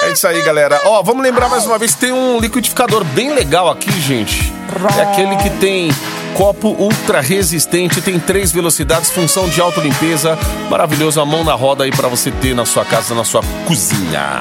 É 0.00 0.12
isso 0.12 0.26
aí, 0.26 0.40
galera. 0.40 0.80
Ó, 0.86 1.02
vamos 1.02 1.22
lembrar 1.22 1.50
mais 1.50 1.66
uma 1.66 1.76
vez 1.76 1.94
que 1.94 2.00
tem 2.00 2.12
um 2.12 2.40
liquidificador 2.40 3.04
bem 3.04 3.34
legal 3.34 3.68
aqui, 3.68 3.90
gente. 4.00 4.50
É 4.98 5.02
aquele 5.02 5.36
que 5.36 5.50
tem 5.50 5.90
copo 6.34 6.68
ultra 6.78 7.20
resistente, 7.20 8.00
tem 8.00 8.18
três 8.18 8.50
velocidades, 8.50 9.10
função 9.10 9.48
de 9.48 9.60
autolimpeza. 9.60 10.38
Maravilhoso, 10.70 11.20
a 11.20 11.26
mão 11.26 11.44
na 11.44 11.52
roda 11.52 11.84
aí 11.84 11.90
pra 11.90 12.08
você 12.08 12.30
ter 12.30 12.54
na 12.54 12.64
sua 12.64 12.86
casa, 12.86 13.14
na 13.14 13.22
sua 13.22 13.42
cozinha. 13.66 14.40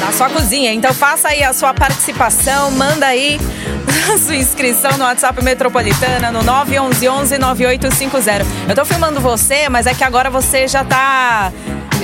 Na 0.00 0.10
sua 0.12 0.30
cozinha. 0.30 0.72
Então 0.72 0.92
faça 0.94 1.28
aí 1.28 1.42
a 1.44 1.52
sua 1.52 1.74
participação, 1.74 2.70
manda 2.70 3.06
aí 3.06 3.38
a 4.08 4.18
sua 4.24 4.36
inscrição 4.36 4.96
no 4.96 5.04
WhatsApp 5.04 5.42
Metropolitana 5.44 6.30
no 6.30 6.40
911-9850. 6.40 8.46
Eu 8.68 8.74
tô 8.74 8.84
filmando 8.84 9.20
você, 9.20 9.68
mas 9.68 9.86
é 9.86 9.94
que 9.94 10.04
agora 10.04 10.30
você 10.30 10.66
já 10.66 10.84
tá. 10.84 11.52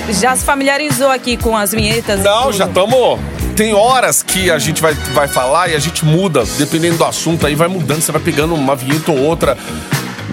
Já 0.09 0.35
se 0.35 0.45
familiarizou 0.45 1.09
aqui 1.09 1.35
com 1.35 1.57
as 1.57 1.71
vinhetas. 1.71 2.21
Não, 2.21 2.53
já 2.53 2.65
estamos. 2.65 3.19
Tem 3.55 3.73
horas 3.73 4.21
que 4.21 4.51
a 4.51 4.59
gente 4.59 4.81
vai, 4.81 4.93
vai 4.93 5.27
falar 5.27 5.69
e 5.69 5.75
a 5.75 5.79
gente 5.79 6.05
muda, 6.05 6.43
dependendo 6.57 6.97
do 6.97 7.05
assunto, 7.05 7.47
aí 7.47 7.55
vai 7.55 7.67
mudando, 7.67 8.01
você 8.01 8.11
vai 8.11 8.21
pegando 8.21 8.53
uma 8.53 8.75
vinheta 8.75 9.11
ou 9.11 9.17
outra. 9.17 9.57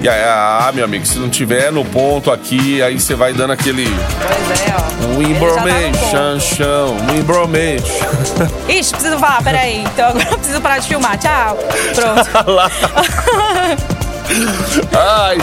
E 0.02 0.08
aí, 0.08 0.22
ah, 0.24 0.70
meu 0.74 0.84
amigo, 0.84 1.06
se 1.06 1.18
não 1.18 1.30
tiver 1.30 1.70
no 1.72 1.84
ponto 1.84 2.30
aqui, 2.30 2.82
aí 2.82 2.98
você 2.98 3.14
vai 3.14 3.32
dando 3.32 3.52
aquele. 3.52 3.86
Pois 3.86 4.60
é, 4.60 4.74
ó. 4.76 4.84
Um 5.06 5.22
tá 5.22 5.30
embromation, 5.30 6.40
chão, 6.40 6.96
um 6.96 7.14
embromation. 7.14 8.06
Ixi, 8.68 8.90
preciso 8.90 9.18
falar, 9.18 9.42
peraí. 9.42 9.82
Então 9.82 10.08
agora 10.08 10.28
eu 10.30 10.38
preciso 10.38 10.60
parar 10.60 10.78
de 10.78 10.88
filmar. 10.88 11.18
Tchau. 11.18 11.58
Pronto. 11.94 12.50
Lá. 12.50 12.70
Ai, 15.26 15.38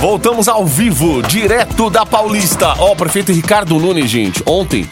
voltamos 0.00 0.48
ao 0.48 0.66
vivo, 0.66 1.22
direto 1.22 1.88
da 1.90 2.04
Paulista. 2.04 2.74
Ó, 2.78 2.92
o 2.92 2.96
prefeito 2.96 3.32
Ricardo 3.32 3.78
Nunes, 3.78 4.10
gente, 4.10 4.42
ontem 4.46 4.88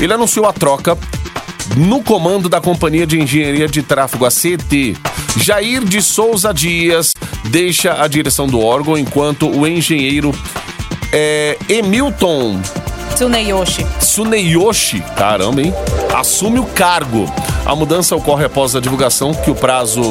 ele 0.00 0.12
anunciou 0.12 0.46
a 0.46 0.52
troca 0.52 0.98
no 1.76 2.02
comando 2.02 2.48
da 2.48 2.60
Companhia 2.60 3.06
de 3.06 3.20
Engenharia 3.20 3.68
de 3.68 3.82
Tráfego, 3.82 4.26
a 4.26 4.30
CET. 4.30 4.96
Jair 5.36 5.84
de 5.84 6.00
Souza 6.02 6.52
Dias 6.52 7.14
deixa 7.44 8.02
a 8.02 8.06
direção 8.06 8.46
do 8.46 8.60
órgão, 8.60 8.96
enquanto 8.96 9.48
o 9.48 9.66
engenheiro 9.66 10.32
é, 11.12 11.58
Emilton 11.68 12.60
Tsuneyoshi. 13.14 13.84
Tsuneyoshi, 13.98 15.00
caramba, 15.16 15.62
hein? 15.62 15.74
Assume 16.14 16.58
o 16.58 16.64
cargo. 16.64 17.26
A 17.64 17.76
mudança 17.76 18.16
ocorre 18.16 18.44
após 18.44 18.74
a 18.74 18.80
divulgação 18.80 19.32
que 19.32 19.50
o 19.50 19.54
prazo 19.54 20.02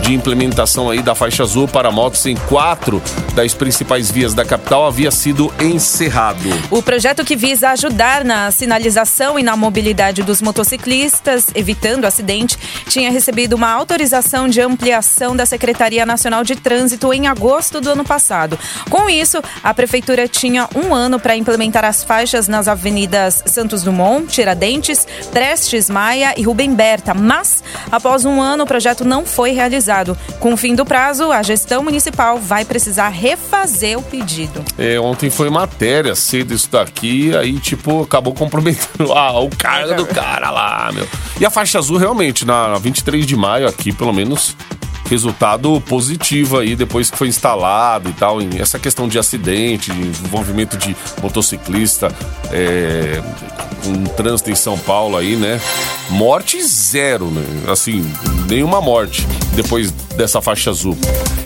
de 0.00 0.14
implementação 0.14 0.88
aí 0.88 1.02
da 1.02 1.14
faixa 1.14 1.42
azul 1.42 1.68
para 1.68 1.90
motos 1.90 2.24
em 2.24 2.34
quatro 2.34 3.02
das 3.34 3.52
principais 3.52 4.10
vias 4.10 4.32
da 4.32 4.44
capital 4.44 4.86
havia 4.86 5.10
sido 5.10 5.52
encerrado. 5.60 6.48
O 6.70 6.82
projeto 6.82 7.24
que 7.24 7.36
visa 7.36 7.70
ajudar 7.70 8.24
na 8.24 8.50
sinalização 8.50 9.38
e 9.38 9.42
na 9.42 9.56
mobilidade 9.56 10.22
dos 10.22 10.40
motociclistas, 10.40 11.46
evitando 11.54 12.06
acidente, 12.06 12.56
tinha 12.88 13.10
recebido 13.10 13.54
uma 13.54 13.70
autorização 13.70 14.48
de 14.48 14.60
ampliação 14.60 15.36
da 15.36 15.44
Secretaria 15.44 16.06
Nacional 16.06 16.44
de 16.44 16.56
Trânsito 16.56 17.12
em 17.12 17.26
agosto 17.26 17.80
do 17.80 17.90
ano 17.90 18.04
passado. 18.04 18.58
Com 18.88 19.10
isso, 19.10 19.42
a 19.62 19.74
Prefeitura 19.74 20.26
tinha 20.26 20.68
um 20.74 20.94
ano 20.94 21.20
para 21.20 21.36
implementar 21.36 21.84
as 21.84 22.02
faixas 22.02 22.48
nas 22.48 22.68
avenidas 22.68 23.42
Santos 23.46 23.82
Dumont, 23.82 24.28
Tiradentes, 24.28 25.06
Prestes 25.30 25.90
Maia 25.90 26.32
e 26.36 26.42
Rubem 26.42 26.72
Berta, 26.86 27.14
mas 27.14 27.64
após 27.90 28.24
um 28.24 28.40
ano 28.40 28.62
o 28.62 28.66
projeto 28.66 29.04
não 29.04 29.26
foi 29.26 29.50
realizado. 29.50 30.16
Com 30.38 30.54
o 30.54 30.56
fim 30.56 30.72
do 30.72 30.84
prazo, 30.84 31.32
a 31.32 31.42
gestão 31.42 31.82
municipal 31.82 32.38
vai 32.38 32.64
precisar 32.64 33.08
refazer 33.08 33.98
o 33.98 34.02
pedido. 34.02 34.64
É, 34.78 34.96
ontem 35.00 35.28
foi 35.28 35.50
matéria 35.50 36.14
cedo 36.14 36.54
isso 36.54 36.70
daqui, 36.70 37.36
aí 37.36 37.58
tipo, 37.58 38.04
acabou 38.04 38.32
comprometendo 38.32 39.10
ah, 39.18 39.40
o 39.40 39.50
cargo 39.50 39.94
do 39.94 40.06
cara 40.06 40.48
lá, 40.48 40.92
meu. 40.94 41.08
E 41.40 41.44
a 41.44 41.50
faixa 41.50 41.80
azul 41.80 41.96
realmente, 41.96 42.44
na 42.44 42.78
23 42.78 43.26
de 43.26 43.34
maio 43.34 43.66
aqui, 43.66 43.92
pelo 43.92 44.12
menos, 44.12 44.56
resultado 45.08 45.80
positivo 45.82 46.58
aí 46.58 46.74
depois 46.76 47.10
que 47.10 47.16
foi 47.16 47.28
instalado 47.28 48.08
e 48.08 48.12
tal. 48.12 48.40
em 48.40 48.60
essa 48.60 48.78
questão 48.78 49.08
de 49.08 49.18
acidente, 49.18 49.92
de 49.92 50.00
envolvimento 50.00 50.76
de 50.76 50.96
motociclista 51.22 52.12
é, 52.50 53.22
com 53.82 54.04
trânsito 54.14 54.50
em 54.50 54.54
São 54.54 54.78
Paulo 54.78 55.16
aí, 55.16 55.36
né? 55.36 55.60
Morte 56.10 56.62
zero, 56.62 57.26
né? 57.26 57.44
Assim, 57.70 58.04
nenhuma 58.48 58.80
morte 58.80 59.26
depois 59.54 59.90
dessa 59.90 60.40
faixa 60.40 60.70
azul. 60.70 60.96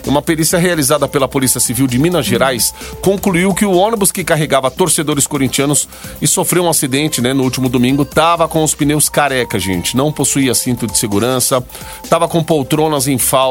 Uma 0.05 0.21
perícia 0.21 0.57
realizada 0.57 1.07
pela 1.07 1.27
Polícia 1.27 1.59
Civil 1.59 1.85
de 1.85 1.99
Minas 1.99 2.25
Gerais 2.25 2.73
concluiu 3.01 3.53
que 3.53 3.65
o 3.65 3.73
ônibus 3.73 4.11
que 4.11 4.23
carregava 4.23 4.71
torcedores 4.71 5.27
corintianos 5.27 5.87
e 6.21 6.27
sofreu 6.27 6.63
um 6.63 6.69
acidente 6.69 7.21
né, 7.21 7.33
no 7.33 7.43
último 7.43 7.69
domingo 7.69 8.03
estava 8.03 8.47
com 8.47 8.63
os 8.63 8.73
pneus 8.73 9.09
careca, 9.09 9.59
gente. 9.59 9.95
Não 9.95 10.11
possuía 10.11 10.55
cinto 10.55 10.87
de 10.87 10.97
segurança, 10.97 11.63
estava 12.03 12.27
com 12.27 12.43
poltronas 12.43 13.07
em 13.07 13.17
falta 13.17 13.50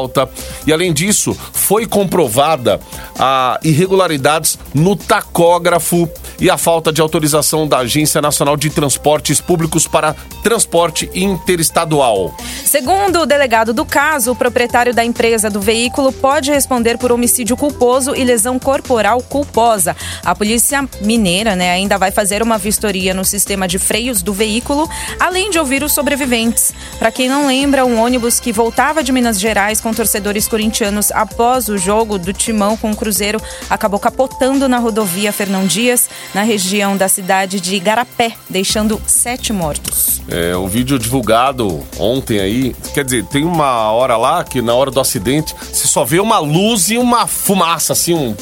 e, 0.65 0.73
além 0.73 0.93
disso, 0.93 1.35
foi 1.51 1.85
comprovada 1.85 2.79
a 3.17 3.59
irregularidades 3.63 4.57
no 4.73 4.95
tacógrafo 4.95 6.09
e 6.41 6.49
a 6.49 6.57
falta 6.57 6.91
de 6.91 6.99
autorização 6.99 7.67
da 7.67 7.77
Agência 7.77 8.19
Nacional 8.19 8.57
de 8.57 8.71
Transportes 8.71 9.39
Públicos 9.39 9.87
para 9.87 10.15
transporte 10.43 11.07
interestadual. 11.13 12.35
Segundo 12.65 13.21
o 13.21 13.25
delegado 13.27 13.73
do 13.73 13.85
caso, 13.85 14.31
o 14.31 14.35
proprietário 14.35 14.91
da 14.91 15.05
empresa 15.05 15.51
do 15.51 15.61
veículo 15.61 16.11
pode 16.11 16.51
responder 16.51 16.97
por 16.97 17.11
homicídio 17.11 17.55
culposo 17.55 18.15
e 18.15 18.23
lesão 18.23 18.57
corporal 18.57 19.21
culposa. 19.21 19.95
A 20.25 20.33
polícia 20.33 20.87
mineira 21.01 21.55
né, 21.55 21.69
ainda 21.69 21.99
vai 21.99 22.09
fazer 22.09 22.41
uma 22.41 22.57
vistoria 22.57 23.13
no 23.13 23.23
sistema 23.23 23.67
de 23.67 23.77
freios 23.77 24.23
do 24.23 24.33
veículo, 24.33 24.89
além 25.19 25.51
de 25.51 25.59
ouvir 25.59 25.83
os 25.83 25.93
sobreviventes. 25.93 26.73
Para 26.97 27.11
quem 27.11 27.29
não 27.29 27.45
lembra, 27.45 27.85
um 27.85 28.01
ônibus 28.01 28.39
que 28.39 28.51
voltava 28.51 29.03
de 29.03 29.11
Minas 29.11 29.39
Gerais 29.39 29.79
com 29.79 29.93
torcedores 29.93 30.47
corintianos 30.47 31.11
após 31.11 31.69
o 31.69 31.77
jogo 31.77 32.17
do 32.17 32.33
Timão 32.33 32.75
com 32.75 32.89
o 32.89 32.95
Cruzeiro 32.95 33.39
acabou 33.69 33.99
capotando 33.99 34.67
na 34.67 34.79
rodovia 34.79 35.31
Fernão 35.31 35.67
Dias, 35.67 36.09
na 36.33 36.43
região 36.43 36.95
da 36.95 37.07
cidade 37.07 37.59
de 37.59 37.75
Igarapé, 37.75 38.33
deixando 38.49 39.01
sete 39.05 39.51
mortos. 39.51 40.21
É, 40.27 40.55
o 40.55 40.67
vídeo 40.67 40.97
divulgado 40.97 41.83
ontem 41.99 42.39
aí, 42.39 42.75
quer 42.93 43.03
dizer, 43.03 43.25
tem 43.25 43.43
uma 43.43 43.91
hora 43.91 44.15
lá 44.17 44.43
que 44.43 44.61
na 44.61 44.73
hora 44.73 44.91
do 44.91 44.99
acidente 44.99 45.53
você 45.71 45.87
só 45.87 46.05
vê 46.05 46.19
uma 46.19 46.39
luz 46.39 46.89
e 46.89 46.97
uma 46.97 47.27
fumaça, 47.27 47.93
assim, 47.93 48.13
um, 48.13 48.35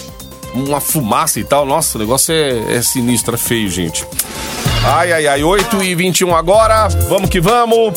uma 0.54 0.80
fumaça 0.80 1.40
e 1.40 1.44
tal. 1.44 1.66
Nossa, 1.66 1.98
o 1.98 2.02
negócio 2.02 2.34
é, 2.34 2.76
é 2.76 2.82
sinistro, 2.82 3.36
é 3.36 3.38
feio, 3.38 3.70
gente. 3.70 4.06
Ai, 4.86 5.12
ai, 5.12 5.28
ai, 5.28 5.44
8 5.44 5.84
e 5.84 5.96
21 5.96 6.36
agora, 6.36 6.88
vamos 7.10 7.30
que 7.30 7.40
vamos. 7.40 7.94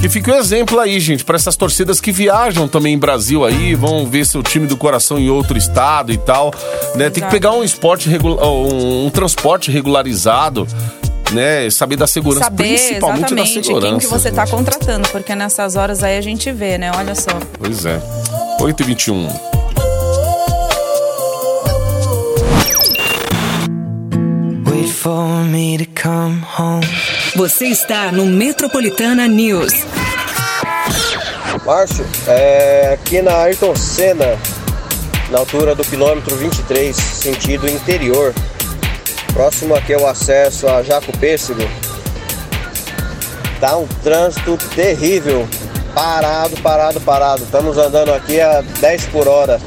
Que 0.00 0.08
fique 0.08 0.30
um 0.30 0.34
exemplo 0.34 0.80
aí, 0.80 0.98
gente, 0.98 1.24
para 1.24 1.36
essas 1.36 1.56
torcidas 1.56 2.00
que 2.00 2.10
viajam 2.10 2.66
também 2.66 2.94
em 2.94 2.98
Brasil 2.98 3.44
aí, 3.44 3.74
vão 3.74 4.06
ver 4.06 4.24
seu 4.24 4.42
time 4.42 4.66
do 4.66 4.76
coração 4.76 5.18
em 5.18 5.28
outro 5.28 5.58
estado 5.58 6.10
e 6.10 6.16
tal, 6.16 6.50
né? 6.94 7.04
Tem 7.04 7.12
que 7.12 7.18
Exato. 7.20 7.30
pegar 7.32 7.52
um 7.52 7.62
esporte 7.62 8.08
regula- 8.08 8.46
um, 8.48 9.06
um 9.06 9.10
transporte 9.10 9.70
regularizado, 9.70 10.66
né? 11.32 11.68
Saber 11.68 11.96
da 11.96 12.06
segurança, 12.06 12.44
Saber 12.44 12.62
principalmente 12.78 13.20
da 13.20 13.26
exatamente 13.42 13.66
segurança. 13.66 13.88
quem 13.90 13.98
que 13.98 14.06
você 14.06 14.28
está 14.30 14.46
contratando, 14.46 15.06
porque 15.10 15.34
nessas 15.34 15.76
horas 15.76 16.02
aí 16.02 16.16
a 16.16 16.22
gente 16.22 16.50
vê, 16.50 16.78
né? 16.78 16.90
Olha 16.96 17.14
só. 17.14 17.30
Pois 17.58 17.84
é. 17.84 18.00
8 18.58 18.82
e 18.82 18.86
21 18.86 19.28
Wait 24.66 24.88
for 24.88 25.44
me 25.44 25.76
to 25.76 25.86
come 25.94 26.42
home. 26.58 26.86
Você 27.36 27.66
está 27.66 28.10
no 28.10 28.26
Metropolitana 28.26 29.28
News. 29.28 29.72
Márcio, 31.64 32.04
é, 32.26 32.90
aqui 32.94 33.22
na 33.22 33.36
Ayrton 33.42 33.76
Senna, 33.76 34.36
na 35.30 35.38
altura 35.38 35.76
do 35.76 35.84
quilômetro 35.84 36.34
23, 36.36 36.94
sentido 36.96 37.68
interior, 37.68 38.34
próximo 39.32 39.76
aqui 39.76 39.94
ao 39.94 40.06
acesso 40.08 40.66
a 40.66 40.82
Jaco 40.82 41.16
Pêssego, 41.18 41.62
tá 43.60 43.76
um 43.76 43.86
trânsito 44.02 44.58
terrível, 44.74 45.48
parado, 45.94 46.56
parado, 46.62 47.00
parado. 47.00 47.44
Estamos 47.44 47.78
andando 47.78 48.12
aqui 48.12 48.40
a 48.40 48.60
10 48.60 49.06
por 49.06 49.28
hora. 49.28 49.60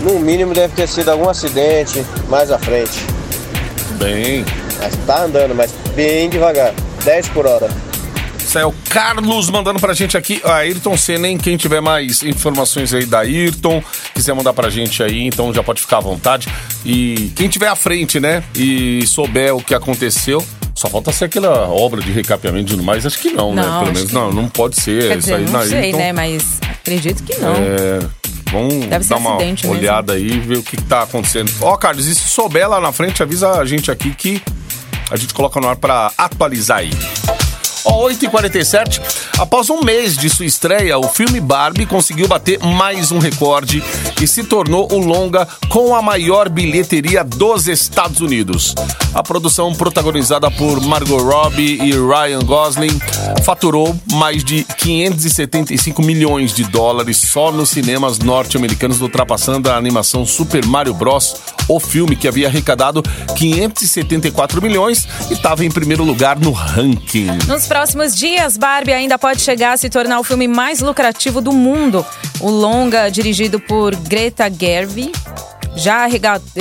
No 0.00 0.18
mínimo 0.18 0.54
deve 0.54 0.74
ter 0.74 0.88
sido 0.88 1.10
algum 1.10 1.28
acidente 1.28 2.02
mais 2.28 2.50
à 2.50 2.58
frente. 2.58 3.17
Bem. 3.98 4.44
Mas 4.78 4.96
tá 5.06 5.24
andando, 5.24 5.54
mas 5.54 5.72
bem 5.94 6.28
devagar, 6.28 6.72
10 7.04 7.28
por 7.28 7.46
hora. 7.46 7.68
Isso 8.38 8.56
aí 8.56 8.64
é 8.64 8.66
o 8.66 8.72
Carlos 8.88 9.50
mandando 9.50 9.78
pra 9.78 9.92
gente 9.92 10.16
aqui. 10.16 10.40
A 10.42 10.54
Ayrton 10.56 10.96
Senna, 10.96 11.28
hein? 11.28 11.36
Quem 11.36 11.56
tiver 11.58 11.80
mais 11.82 12.22
informações 12.22 12.94
aí 12.94 13.04
da 13.04 13.18
Ayrton, 13.20 13.82
quiser 14.14 14.32
mandar 14.34 14.54
pra 14.54 14.70
gente 14.70 15.02
aí, 15.02 15.26
então 15.26 15.52
já 15.52 15.62
pode 15.62 15.80
ficar 15.82 15.98
à 15.98 16.00
vontade. 16.00 16.48
E 16.84 17.30
quem 17.36 17.46
tiver 17.48 17.68
à 17.68 17.76
frente, 17.76 18.18
né? 18.18 18.42
E 18.54 19.06
souber 19.06 19.54
o 19.54 19.62
que 19.62 19.74
aconteceu. 19.74 20.42
Só 20.74 20.88
falta 20.88 21.12
ser 21.12 21.24
aquela 21.26 21.68
obra 21.68 22.00
de 22.00 22.10
recapeamento 22.12 22.68
e 22.68 22.76
tudo 22.76 22.84
mais. 22.84 23.04
Acho 23.04 23.18
que 23.18 23.30
não, 23.32 23.52
né? 23.54 23.60
Não, 23.62 23.68
Pelo 23.80 23.82
acho 23.82 23.92
menos 23.92 24.08
que- 24.08 24.14
não, 24.14 24.32
não 24.32 24.48
pode 24.48 24.80
ser. 24.80 25.08
Quer 25.08 25.18
Isso 25.18 25.26
dizer, 25.26 25.34
aí 25.34 25.44
não 25.44 25.52
na 25.52 25.66
sei, 25.66 25.78
Ayrton. 25.78 25.98
né? 25.98 26.12
Mas 26.12 26.42
acredito 26.62 27.22
que 27.24 27.36
não. 27.40 27.52
É, 27.54 27.98
vamos 28.50 28.86
Deve 28.86 29.04
dar 29.04 29.16
uma 29.16 29.36
acidente 29.36 29.66
mesmo. 29.66 29.78
olhada 29.80 30.12
aí 30.14 30.26
e 30.32 30.40
ver 30.40 30.58
o 30.58 30.62
que, 30.62 30.76
que 30.76 30.82
tá 30.84 31.02
acontecendo. 31.02 31.50
Ó, 31.60 31.76
Carlos, 31.76 32.06
e 32.06 32.14
se 32.14 32.28
souber 32.28 32.68
lá 32.68 32.80
na 32.80 32.92
frente, 32.92 33.22
avisa 33.22 33.52
a 33.52 33.64
gente 33.64 33.90
aqui 33.90 34.14
que 34.14 34.42
a 35.10 35.16
gente 35.16 35.32
coloca 35.34 35.60
no 35.60 35.68
ar 35.68 35.76
pra 35.76 36.12
atualizar 36.18 36.78
aí. 36.78 36.90
Ó, 37.84 38.08
8h47, 38.08 39.00
após 39.38 39.70
um 39.70 39.82
mês 39.82 40.16
de 40.16 40.28
sua 40.28 40.46
estreia, 40.46 40.98
o 40.98 41.08
filme 41.08 41.40
Barbie 41.40 41.86
conseguiu 41.86 42.26
bater 42.26 42.58
mais 42.60 43.12
um 43.12 43.18
recorde 43.18 43.82
e 44.20 44.26
se 44.26 44.44
tornou 44.44 44.92
o 44.92 44.98
longa 44.98 45.46
com 45.68 45.94
a 45.94 46.02
maior 46.02 46.48
bilheteria 46.48 47.22
dos 47.22 47.68
Estados 47.68 48.20
Unidos. 48.20 48.74
A 49.14 49.22
produção, 49.22 49.74
protagonizada 49.74 50.50
por 50.50 50.80
Margot 50.80 51.18
Robbie 51.18 51.80
e 51.82 51.92
Ryan 51.92 52.40
Gosling, 52.44 52.98
faturou 53.44 53.96
mais 54.12 54.44
de 54.44 54.64
575 54.64 56.02
milhões 56.02 56.54
de 56.54 56.64
dólares 56.64 57.16
só 57.16 57.50
nos 57.50 57.70
cinemas 57.70 58.18
norte-americanos, 58.18 59.00
ultrapassando 59.00 59.70
a 59.70 59.76
animação 59.76 60.26
Super 60.26 60.64
Mario 60.66 60.94
Bros., 60.94 61.36
o 61.68 61.78
filme 61.78 62.16
que 62.16 62.26
havia 62.26 62.48
arrecadado 62.48 63.02
574 63.36 64.62
milhões 64.62 65.06
e 65.30 65.34
estava 65.34 65.64
em 65.64 65.70
primeiro 65.70 66.02
lugar 66.02 66.38
no 66.38 66.50
ranking. 66.50 67.28
Nos 67.46 67.67
próximos 67.68 68.16
dias, 68.16 68.56
Barbie 68.56 68.92
ainda 68.92 69.18
pode 69.18 69.40
chegar 69.40 69.74
a 69.74 69.76
se 69.76 69.90
tornar 69.90 70.18
o 70.18 70.24
filme 70.24 70.48
mais 70.48 70.80
lucrativo 70.80 71.40
do 71.40 71.52
mundo. 71.52 72.04
O 72.40 72.48
longa, 72.48 73.10
dirigido 73.10 73.60
por 73.60 73.94
Greta 73.94 74.50
Gerwig, 74.50 75.12
já 75.76 76.08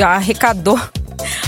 arrecadou 0.04 0.80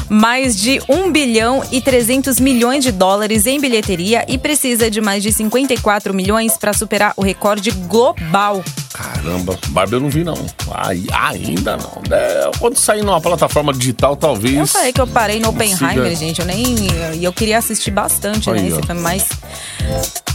mais 0.09 0.57
de 0.57 0.81
1 0.89 1.11
bilhão 1.11 1.63
e 1.71 1.79
300 1.79 2.39
milhões 2.39 2.83
de 2.83 2.91
dólares 2.91 3.45
em 3.45 3.59
bilheteria 3.59 4.25
e 4.27 4.37
precisa 4.37 4.89
de 4.89 4.99
mais 4.99 5.23
de 5.23 5.31
54 5.31 6.13
milhões 6.13 6.57
para 6.57 6.73
superar 6.73 7.13
o 7.15 7.21
recorde 7.21 7.71
global. 7.71 8.63
Caramba, 8.93 9.57
Barbie 9.67 9.93
eu 9.93 9.99
não 10.01 10.09
vi 10.09 10.23
não. 10.23 10.33
Ai, 10.71 11.03
ainda 11.11 11.77
não. 11.77 12.01
É, 12.11 12.51
quando 12.59 12.75
sair 12.77 13.03
numa 13.03 13.21
plataforma 13.21 13.71
digital, 13.71 14.15
talvez. 14.15 14.57
Eu 14.57 14.67
falei 14.67 14.91
que 14.91 14.99
eu 14.99 15.07
parei 15.07 15.39
no 15.39 15.49
Oppenheimer, 15.49 16.15
gente. 16.15 16.41
Eu 16.41 16.45
nem. 16.45 16.63
E 17.15 17.23
eu 17.23 17.31
queria 17.31 17.59
assistir 17.59 17.91
bastante, 17.91 18.49
né? 18.49 18.59
Aí, 18.59 18.67
Esse 18.67 18.79
ó. 18.79 18.83
filme, 18.83 19.01
mas. 19.01 19.27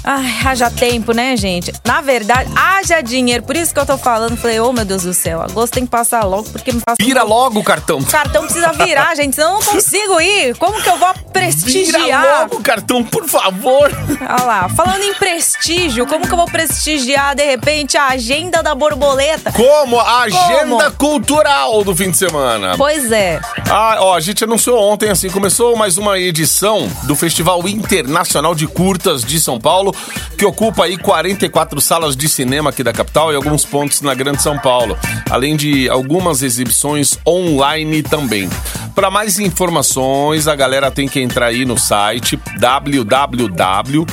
Ai, 0.07 0.27
haja 0.45 0.71
tempo, 0.71 1.13
né, 1.13 1.35
gente? 1.35 1.73
Na 1.83 2.03
verdade, 2.03 2.51
haja 2.55 3.01
dinheiro. 3.01 3.43
Por 3.43 3.57
isso 3.57 3.73
que 3.73 3.81
eu 3.81 3.87
tô 3.87 3.97
falando. 3.97 4.37
Falei, 4.37 4.61
ô 4.61 4.71
meu 4.71 4.85
Deus 4.85 5.03
do 5.03 5.15
céu, 5.15 5.41
agosto 5.41 5.73
tem 5.73 5.85
que 5.87 5.91
passar 5.91 6.25
logo, 6.25 6.51
porque 6.51 6.73
me 6.73 6.81
faz. 6.87 6.99
Vira 7.01 7.23
logo 7.23 7.59
o 7.61 7.65
cartão. 7.65 7.99
O 8.01 8.05
cartão 8.05 8.43
precisa 8.45 8.71
virar, 8.73 9.15
gente, 9.17 9.35
senão 9.35 9.53
eu 9.53 9.55
não 9.55 9.63
consigo 9.73 10.21
ir. 10.21 10.55
Como 10.57 10.79
que 10.83 10.89
eu 10.91 10.99
vou 10.99 11.09
Vira 11.15 11.31
prestigiar? 11.33 12.41
logo 12.41 12.57
o 12.57 12.63
cartão, 12.63 13.03
por 13.03 13.27
favor. 13.27 13.91
Olha 14.21 14.45
lá, 14.45 14.69
falando 14.69 15.03
em 15.03 15.15
prestígio, 15.15 16.07
como 16.07 16.27
que 16.27 16.33
eu 16.33 16.37
vou 16.37 16.47
prestigiar, 16.47 17.35
de 17.35 17.45
repente, 17.45 17.97
a 17.97 18.09
agenda 18.09 18.63
da 18.63 18.75
borboleta? 18.75 19.53
Como 19.53 19.99
a 19.99 20.21
agenda 20.25 20.91
Como? 20.91 20.97
cultural 20.99 21.83
do 21.83 21.97
fim 21.97 22.11
de 22.11 22.19
semana. 22.19 22.75
Pois 22.77 23.11
é. 23.11 23.41
Ah, 23.71 23.97
ó, 24.01 24.15
a 24.15 24.21
gente 24.21 24.45
anunciou 24.45 24.79
ontem, 24.83 25.09
assim, 25.09 25.31
começou 25.31 25.75
mais 25.77 25.97
uma 25.97 26.19
edição 26.19 26.91
do 27.05 27.17
Festival 27.17 27.67
Internacional 27.67 28.55
de 28.55 28.67
Curtas 28.67 29.23
de 29.25 29.41
São 29.45 29.61
Paulo, 29.61 29.95
que 30.37 30.45
ocupa 30.45 30.85
aí 30.85 30.97
44 30.97 31.81
salas 31.81 32.17
de 32.17 32.29
cinema 32.29 32.71
aqui 32.71 32.83
da 32.83 32.93
capital 32.93 33.33
e 33.33 33.37
alguns 33.37 33.65
pontos 33.65 34.01
na 34.01 34.15
Grande 34.15 34.43
São 34.43 34.59
Paulo, 34.59 34.99
além 35.31 35.57
de 35.57 35.89
algumas 35.89 36.43
exibições 36.43 37.19
online 37.27 38.03
também. 38.03 38.49
Para 38.95 39.11
mais 39.11 39.39
informações, 39.39 40.49
a 40.49 40.55
galera 40.55 40.91
tem 40.91 41.09
que 41.09 41.21
entrar 41.21 41.47
aí 41.47 41.65
no 41.65 41.77
site 41.77 42.39
www 42.59 44.07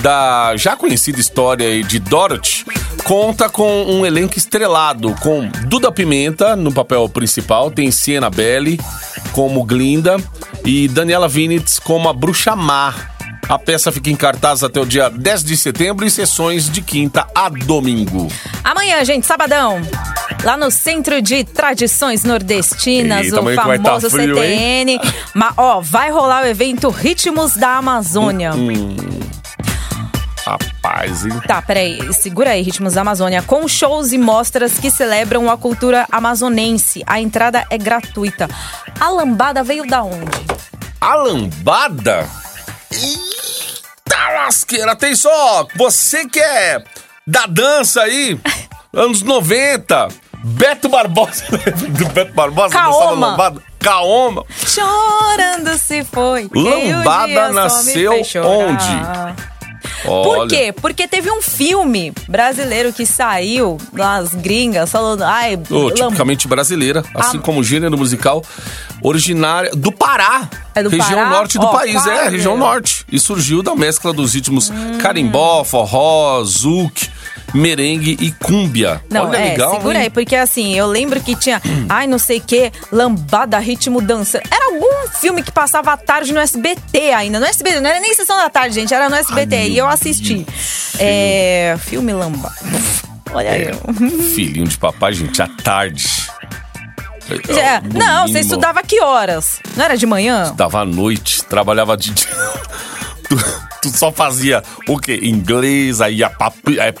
da 0.00 0.56
já 0.56 0.76
conhecida 0.76 1.18
história 1.18 1.82
de 1.82 1.98
Dorothy 1.98 2.64
conta 3.02 3.48
com 3.48 3.82
um 3.82 4.06
elenco 4.06 4.38
estrelado, 4.38 5.12
com 5.22 5.48
Duda 5.66 5.90
Pimenta 5.90 6.54
no 6.54 6.72
papel 6.72 7.08
principal, 7.08 7.72
tem 7.72 7.90
Siena 7.90 8.30
Belli 8.30 8.78
como 9.32 9.64
Glinda 9.64 10.18
e 10.64 10.86
Daniela 10.86 11.26
Vinitz 11.26 11.80
como 11.80 12.08
a 12.08 12.12
Bruxa 12.12 12.54
Má. 12.54 13.17
A 13.48 13.58
peça 13.58 13.90
fica 13.90 14.10
em 14.10 14.16
cartaz 14.16 14.62
até 14.62 14.78
o 14.78 14.84
dia 14.84 15.08
10 15.08 15.42
de 15.42 15.56
setembro 15.56 16.04
e 16.04 16.10
sessões 16.10 16.68
de 16.68 16.82
quinta 16.82 17.26
a 17.34 17.48
domingo. 17.48 18.28
Amanhã, 18.62 19.02
gente, 19.06 19.26
sabadão. 19.26 19.80
Lá 20.44 20.54
no 20.54 20.70
Centro 20.70 21.22
de 21.22 21.44
Tradições 21.44 22.24
Nordestinas, 22.24 23.24
Eita, 23.24 23.40
o 23.40 23.54
tá 23.54 23.62
famoso 23.62 24.10
frio, 24.10 24.36
CTN. 24.36 25.00
Mas, 25.32 25.54
ó, 25.56 25.80
vai 25.80 26.10
rolar 26.10 26.42
o 26.42 26.46
evento 26.46 26.90
Ritmos 26.90 27.54
da 27.54 27.78
Amazônia. 27.78 28.52
Hum. 28.52 28.94
Rapaz, 30.44 31.24
hein? 31.24 31.40
Tá, 31.46 31.62
peraí, 31.62 32.12
segura 32.12 32.50
aí, 32.50 32.60
Ritmos 32.60 32.92
da 32.92 33.00
Amazônia. 33.00 33.40
Com 33.40 33.66
shows 33.66 34.12
e 34.12 34.18
mostras 34.18 34.78
que 34.78 34.90
celebram 34.90 35.50
a 35.50 35.56
cultura 35.56 36.06
amazonense. 36.12 37.02
A 37.06 37.18
entrada 37.18 37.66
é 37.70 37.78
gratuita. 37.78 38.46
A 39.00 39.08
lambada 39.08 39.64
veio 39.64 39.86
da 39.86 40.02
onde? 40.02 40.38
A 41.00 41.14
lambada? 41.14 42.28
Eita 42.92 43.37
lasqueira, 44.48 44.96
tem 44.96 45.14
só. 45.14 45.66
Você 45.76 46.26
que 46.26 46.40
é 46.40 46.82
da 47.26 47.46
dança 47.46 48.02
aí, 48.02 48.38
anos 48.92 49.22
90. 49.22 50.08
Beto 50.42 50.88
Barbosa. 50.88 51.44
Do 51.90 52.06
Beto 52.06 52.32
Barbosa 52.32 52.68
dançava 52.74 52.90
Kaoma. 52.92 53.26
lambada. 53.28 53.62
Kaoma. 53.78 54.44
Chorando 54.66 55.76
se 55.78 56.04
foi. 56.04 56.48
Lambada 56.54 57.52
nasceu 57.52 58.12
fez 58.12 58.32
onde? 60.06 60.24
Por 60.28 60.38
Olha, 60.38 60.48
quê? 60.48 60.72
Porque 60.72 61.08
teve 61.08 61.30
um 61.30 61.40
filme 61.42 62.12
brasileiro 62.28 62.92
que 62.92 63.04
saiu 63.06 63.78
nas 63.92 64.34
gringas 64.34 64.90
falando. 64.90 65.22
Ai, 65.22 65.58
lam- 65.70 65.90
tipicamente 65.92 66.46
brasileira, 66.48 67.04
assim 67.14 67.38
Ah. 67.38 67.40
como 67.42 67.62
gênero 67.64 67.96
musical, 67.96 68.42
originária 69.02 69.70
do 69.74 69.92
Pará. 69.92 70.48
É 70.74 70.82
do 70.82 70.88
região 70.88 71.18
Pará? 71.18 71.30
norte 71.30 71.58
do 71.58 71.66
Ó, 71.66 71.70
país, 71.72 71.96
é, 72.06 72.10
quase. 72.14 72.30
região 72.30 72.56
norte. 72.56 73.04
E 73.10 73.18
surgiu 73.18 73.62
da 73.62 73.74
mescla 73.74 74.12
dos 74.12 74.34
ritmos 74.34 74.70
Hum. 74.70 74.98
carimbó, 75.00 75.64
forró, 75.64 76.42
zouk, 76.44 77.08
merengue 77.54 78.16
e 78.20 78.32
cúmbia. 78.32 79.02
Não, 79.10 79.28
Olha, 79.28 79.36
é, 79.36 79.50
legal, 79.50 79.76
segura 79.76 79.98
hein? 79.98 80.04
aí, 80.04 80.10
porque 80.10 80.36
assim, 80.36 80.74
eu 80.76 80.86
lembro 80.86 81.20
que 81.20 81.34
tinha, 81.34 81.60
ai, 81.88 82.06
não 82.06 82.18
sei 82.18 82.38
o 82.38 82.42
que, 82.42 82.72
lambada, 82.92 83.58
ritmo 83.58 84.00
dança. 84.00 84.40
Era 84.50 84.66
algum 84.66 85.08
filme 85.20 85.42
que 85.42 85.50
passava 85.52 85.92
à 85.92 85.96
tarde 85.96 86.32
no 86.32 86.40
SBT 86.40 87.12
ainda. 87.12 87.40
No 87.40 87.46
SBT, 87.46 87.80
não 87.80 87.90
era 87.90 88.00
nem 88.00 88.14
sessão 88.14 88.36
da 88.36 88.48
tarde, 88.50 88.74
gente, 88.74 88.92
era 88.92 89.08
no 89.08 89.16
SBT. 89.16 89.56
Ai, 89.56 89.68
e 89.70 89.78
eu 89.78 89.86
assisti. 89.88 90.46
É. 90.98 91.76
Filme 91.80 92.12
lambada. 92.12 92.54
Olha 93.32 93.48
É, 93.48 93.70
eu. 93.70 93.94
filhinho 94.34 94.66
de 94.66 94.76
papai, 94.78 95.12
gente, 95.12 95.40
à 95.42 95.48
tarde. 95.48 96.06
É, 97.30 97.80
não, 97.94 98.26
você 98.26 98.40
estudava 98.40 98.82
que 98.82 99.02
horas? 99.02 99.60
Não 99.76 99.84
era 99.84 99.96
de 99.98 100.06
manhã? 100.06 100.44
Estudava 100.44 100.80
à 100.80 100.84
noite, 100.84 101.44
trabalhava 101.44 101.94
de 101.96 102.10
dia. 102.12 102.26
Tu, 103.28 103.36
tu 103.82 103.90
só 103.90 104.10
fazia 104.10 104.62
o 104.88 104.98
quê? 104.98 105.20
Inglês, 105.22 106.00
aí 106.00 106.16
ia 106.16 106.30
pra, 106.30 106.50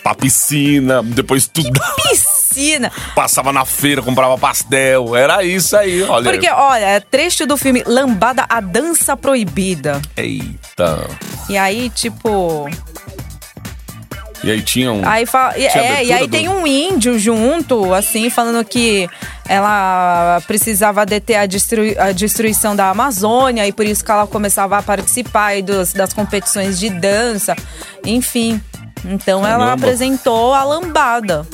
pra 0.02 0.14
piscina, 0.14 1.02
depois 1.02 1.44
estudava, 1.44 1.94
Piscina. 2.10 2.90
passava 3.14 3.52
na 3.52 3.64
feira, 3.64 4.02
comprava 4.02 4.36
pastel. 4.36 5.14
Era 5.16 5.42
isso 5.42 5.76
aí, 5.76 6.02
olha. 6.02 6.30
Porque, 6.30 6.48
olha, 6.50 6.84
é 6.84 7.00
trecho 7.00 7.46
do 7.46 7.56
filme 7.56 7.82
Lambada, 7.86 8.44
a 8.48 8.60
Dança 8.60 9.16
Proibida. 9.16 10.00
Eita. 10.16 11.08
E 11.48 11.56
aí, 11.56 11.88
tipo. 11.90 12.68
E 14.44 14.50
aí 14.50 14.62
tinha 14.62 14.92
um. 14.92 15.06
Aí 15.06 15.24
Tinha 15.26 15.82
É, 15.84 16.04
e 16.04 16.12
aí 16.12 16.26
do- 16.26 16.30
tem 16.30 16.48
um 16.48 16.66
índio 16.66 17.18
junto, 17.18 17.92
assim, 17.92 18.30
falando 18.30 18.64
que 18.64 19.08
ela 19.48 20.40
precisava 20.46 21.04
deter 21.04 21.36
a, 21.36 21.46
destrui- 21.46 21.98
a 21.98 22.12
destruição 22.12 22.76
da 22.76 22.88
Amazônia 22.90 23.66
e 23.66 23.72
por 23.72 23.84
isso 23.84 24.04
que 24.04 24.10
ela 24.10 24.26
começava 24.26 24.78
a 24.78 24.82
participar 24.82 25.60
dos- 25.62 25.92
das 25.92 26.12
competições 26.12 26.78
de 26.78 26.88
dança. 26.90 27.56
Enfim. 28.04 28.60
Então 29.04 29.40
ela 29.46 29.64
Caramba. 29.66 29.72
apresentou 29.74 30.54
a 30.54 30.62
lambada. 30.64 31.46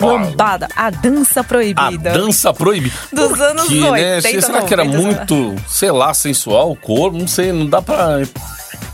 Lambada, 0.00 0.66
a 0.74 0.88
dança 0.88 1.40
A 1.40 1.44
proibida. 1.44 2.10
dança 2.12 2.54
proibida. 2.54 2.94
Dos 3.12 3.38
anos 3.38 3.68
quê, 3.68 3.80
né? 3.80 4.16
80, 4.16 4.40
Será 4.40 4.62
que 4.62 4.72
era 4.72 4.82
90, 4.84 5.02
muito, 5.36 5.62
sei 5.68 5.90
lá, 5.90 6.14
sensual 6.14 6.70
o 6.72 6.76
corpo? 6.76 7.18
Não 7.18 7.28
sei, 7.28 7.52
não 7.52 7.66
dá 7.66 7.82
pra. 7.82 8.20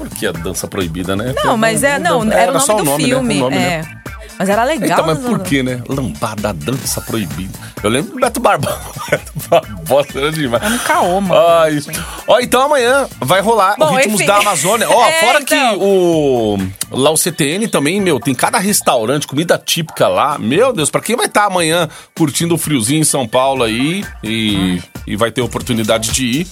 Por 0.09 0.19
que 0.19 0.27
a 0.27 0.33
dança 0.33 0.67
proibida, 0.69 1.17
né? 1.17 1.35
Não, 1.45 1.57
mas 1.57 1.83
é, 1.83 1.99
não, 1.99 2.31
era 2.31 2.53
o 2.53 2.67
nome 2.67 2.85
do 2.85 2.85
né? 2.85 2.97
filme. 2.97 3.39
O 3.39 3.41
nome, 3.41 3.57
é. 3.57 3.59
né? 3.59 4.03
Mas 4.39 4.49
era 4.49 4.65
legal. 4.65 4.91
Então, 4.91 5.07
mas 5.07 5.19
por 5.19 5.41
quê, 5.41 5.63
né? 5.63 5.83
Lambada, 5.89 6.53
dança 6.53 7.01
proibida. 7.01 7.59
Eu 7.83 7.91
lembro 7.91 8.13
do 8.13 8.21
Beto 8.21 8.41
Barbosa. 8.41 8.79
Beto 9.11 9.33
Barbosa 9.49 10.09
era 10.15 10.33
demais. 10.33 10.63
É 10.63 10.69
um 10.69 10.79
caô, 10.79 11.21
mano. 11.21 11.41
Ai. 11.41 11.79
Ó, 12.27 12.39
então 12.41 12.63
amanhã 12.63 13.09
vai 13.21 13.41
rolar 13.41 13.77
Bom, 13.79 13.87
o 13.87 13.97
Ritmos 13.97 14.15
enfim. 14.21 14.27
da 14.27 14.37
Amazônia. 14.39 14.89
Ó, 14.91 15.07
É, 15.07 15.21
fora 15.21 15.41
então. 15.41 15.79
que 15.79 15.85
o. 15.85 16.59
Lá 16.91 17.11
o 17.11 17.17
CTN 17.17 17.67
também, 17.69 18.01
meu, 18.01 18.21
tem 18.21 18.35
cada 18.35 18.59
restaurante, 18.59 19.27
comida 19.27 19.61
típica 19.63 20.07
lá. 20.09 20.39
Meu 20.39 20.73
Deus, 20.73 20.91
pra 20.91 21.01
quem 21.01 21.17
vai 21.17 21.27
estar 21.27 21.47
amanhã 21.47 21.89
curtindo 22.17 22.55
o 22.55 22.59
friozinho 22.59 23.01
em 23.01 23.05
São 23.05 23.27
Paulo 23.27 23.65
aí 23.65 24.05
e, 24.23 24.81
e 25.07 25.17
vai 25.17 25.31
ter 25.33 25.41
oportunidade 25.43 26.11
de 26.13 26.25
ir. 26.27 26.47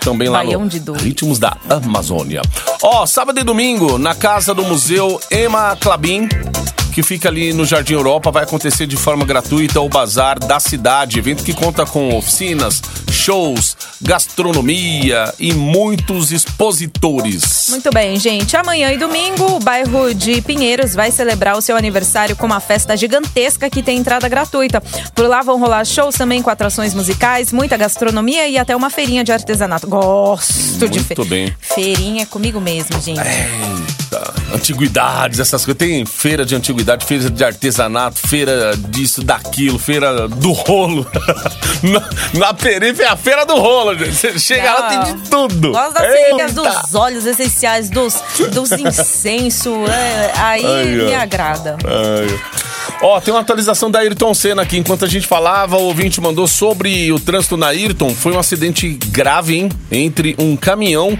Também 0.00 0.28
lá 0.28 0.38
Baião 0.38 0.62
no 0.62 0.68
de 0.68 0.80
doido. 0.80 1.02
Ritmos 1.02 1.38
da 1.38 1.56
Amazônia. 1.68 2.42
Ó, 2.82 3.06
sábado 3.06 3.40
e 3.40 3.42
domingo, 3.44 3.98
na 3.98 4.14
casa 4.14 4.52
do 4.54 4.62
Museu 4.64 5.20
Ema 5.30 5.76
Clabin, 5.80 6.28
que 6.92 7.02
fica 7.02 7.28
ali 7.28 7.52
no 7.52 7.64
Jardim 7.64 7.94
Europa, 7.94 8.30
vai 8.30 8.44
acontecer 8.44 8.86
de 8.86 8.96
forma 8.96 9.24
gratuita 9.24 9.80
o 9.80 9.88
Bazar 9.88 10.38
da 10.38 10.60
Cidade, 10.60 11.18
evento 11.18 11.42
que 11.42 11.52
conta 11.52 11.86
com 11.86 12.16
oficinas, 12.16 12.82
shows, 13.10 13.76
gastronomia 14.00 15.32
e 15.38 15.52
muitos 15.54 16.30
expositores. 16.30 17.66
Muito 17.70 17.90
bem, 17.90 18.18
gente. 18.18 18.56
Amanhã 18.56 18.92
e 18.92 18.98
domingo, 18.98 19.56
o 19.56 19.60
bairro 19.60 20.14
de 20.14 20.42
Pinheiros 20.42 20.94
vai 20.94 21.10
celebrar 21.10 21.56
o 21.56 21.62
seu 21.62 21.76
aniversário 21.76 22.36
com 22.36 22.46
uma 22.46 22.60
festa 22.60 22.96
gigantesca 22.96 23.70
que 23.70 23.82
tem 23.82 23.98
entrada 23.98 24.28
gratuita. 24.28 24.80
Por 25.14 25.26
lá 25.26 25.42
vão 25.42 25.58
rolar 25.58 25.84
shows 25.84 26.14
também 26.14 26.42
com 26.42 26.50
atrações 26.50 26.94
musicais, 26.94 27.52
muita 27.52 27.76
gastronomia 27.76 28.46
e 28.48 28.58
até 28.58 28.76
uma 28.76 28.90
feirinha 28.90 29.24
de 29.24 29.32
artesanato. 29.32 29.86
Gosto 29.86 30.88
de 30.88 30.98
Muito 30.98 31.22
fe... 31.22 31.28
bem. 31.28 31.54
Feirinha 31.58 32.22
é 32.24 32.26
comigo 32.26 32.60
mesmo, 32.60 33.00
gente. 33.00 33.20
Eita, 33.20 34.34
antiguidades, 34.54 35.40
essas 35.40 35.64
coisas. 35.64 35.78
Tem 35.78 36.04
feira 36.04 36.44
de 36.44 36.54
feira 37.00 37.30
de 37.30 37.44
artesanato, 37.44 38.18
feira 38.28 38.76
disso, 38.76 39.22
daquilo, 39.22 39.78
feira 39.78 40.28
do 40.28 40.52
rolo. 40.52 41.06
na, 41.82 42.38
na 42.38 42.54
periferia 42.54 43.06
é 43.06 43.08
a 43.08 43.16
feira 43.16 43.44
do 43.44 43.56
rolo, 43.56 43.96
gente. 43.96 44.14
Você 44.14 44.38
chega 44.38 44.72
lá, 44.72 44.88
tem 44.88 45.14
de 45.14 45.30
tudo. 45.30 45.72
Gosto 45.72 45.94
das 45.94 46.06
feirinhas 46.06 46.52
dos 46.52 46.94
óleos 46.94 47.26
essenciais, 47.26 47.90
dos, 47.90 48.14
dos 48.52 48.72
incensos. 48.78 49.88
é, 49.88 50.32
aí 50.36 50.64
Ai, 50.64 50.84
me 50.84 51.14
agrada. 51.14 51.76
Ai. 51.84 52.40
Ó, 53.02 53.20
tem 53.20 53.34
uma 53.34 53.40
atualização 53.40 53.90
da 53.90 53.98
Ayrton 53.98 54.32
Senna 54.32 54.62
aqui. 54.62 54.78
Enquanto 54.78 55.04
a 55.04 55.08
gente 55.08 55.26
falava, 55.26 55.76
o 55.76 55.82
ouvinte 55.84 56.20
mandou 56.20 56.46
sobre 56.46 57.10
o 57.12 57.18
trânsito 57.18 57.56
na 57.56 57.68
Ayrton. 57.68 58.14
Foi 58.14 58.32
um 58.32 58.38
acidente 58.38 58.88
grave, 59.08 59.56
hein? 59.56 59.68
Entre 59.90 60.36
um 60.38 60.56
caminhão 60.56 61.18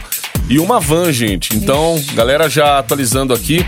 e 0.49 0.59
uma 0.59 0.79
van, 0.79 1.13
gente. 1.13 1.57
Então, 1.57 2.01
galera 2.15 2.49
já 2.49 2.79
atualizando 2.79 3.35
aqui. 3.35 3.67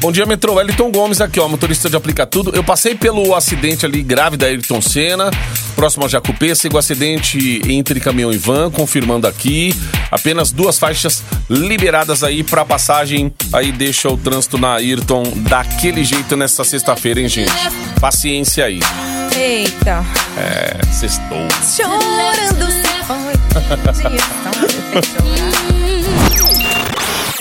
Bom 0.00 0.10
dia, 0.10 0.24
Metrô. 0.24 0.54
Wellington 0.54 0.90
Gomes 0.90 1.20
aqui, 1.20 1.38
ó, 1.38 1.46
motorista 1.46 1.90
de 1.90 1.94
Aplica 1.94 2.24
Tudo. 2.24 2.56
Eu 2.56 2.64
passei 2.64 2.94
pelo 2.94 3.34
acidente 3.34 3.84
ali 3.84 4.02
grave 4.02 4.34
da 4.38 4.46
Ayrton 4.46 4.80
Senna, 4.80 5.30
próximo 5.76 6.06
a 6.06 6.08
Jacupê. 6.08 6.54
Sigo 6.54 6.76
o 6.76 6.78
acidente 6.78 7.60
entre 7.68 8.00
caminhão 8.00 8.32
e 8.32 8.38
van, 8.38 8.70
confirmando 8.70 9.26
aqui. 9.26 9.74
Apenas 10.10 10.52
duas 10.52 10.78
faixas 10.78 11.22
liberadas 11.50 12.24
aí 12.24 12.42
pra 12.42 12.64
passagem. 12.64 13.30
Aí 13.52 13.70
deixa 13.70 14.08
o 14.08 14.16
trânsito 14.16 14.56
na 14.56 14.76
Ayrton 14.76 15.22
daquele 15.36 16.02
jeito 16.02 16.34
nessa 16.34 16.64
sexta-feira, 16.64 17.20
hein, 17.20 17.28
gente? 17.28 17.52
Paciência 18.00 18.64
aí. 18.64 18.80
Eita. 19.36 20.02
É, 20.38 20.80
sextou. 20.94 21.46
Chorando. 21.62 22.70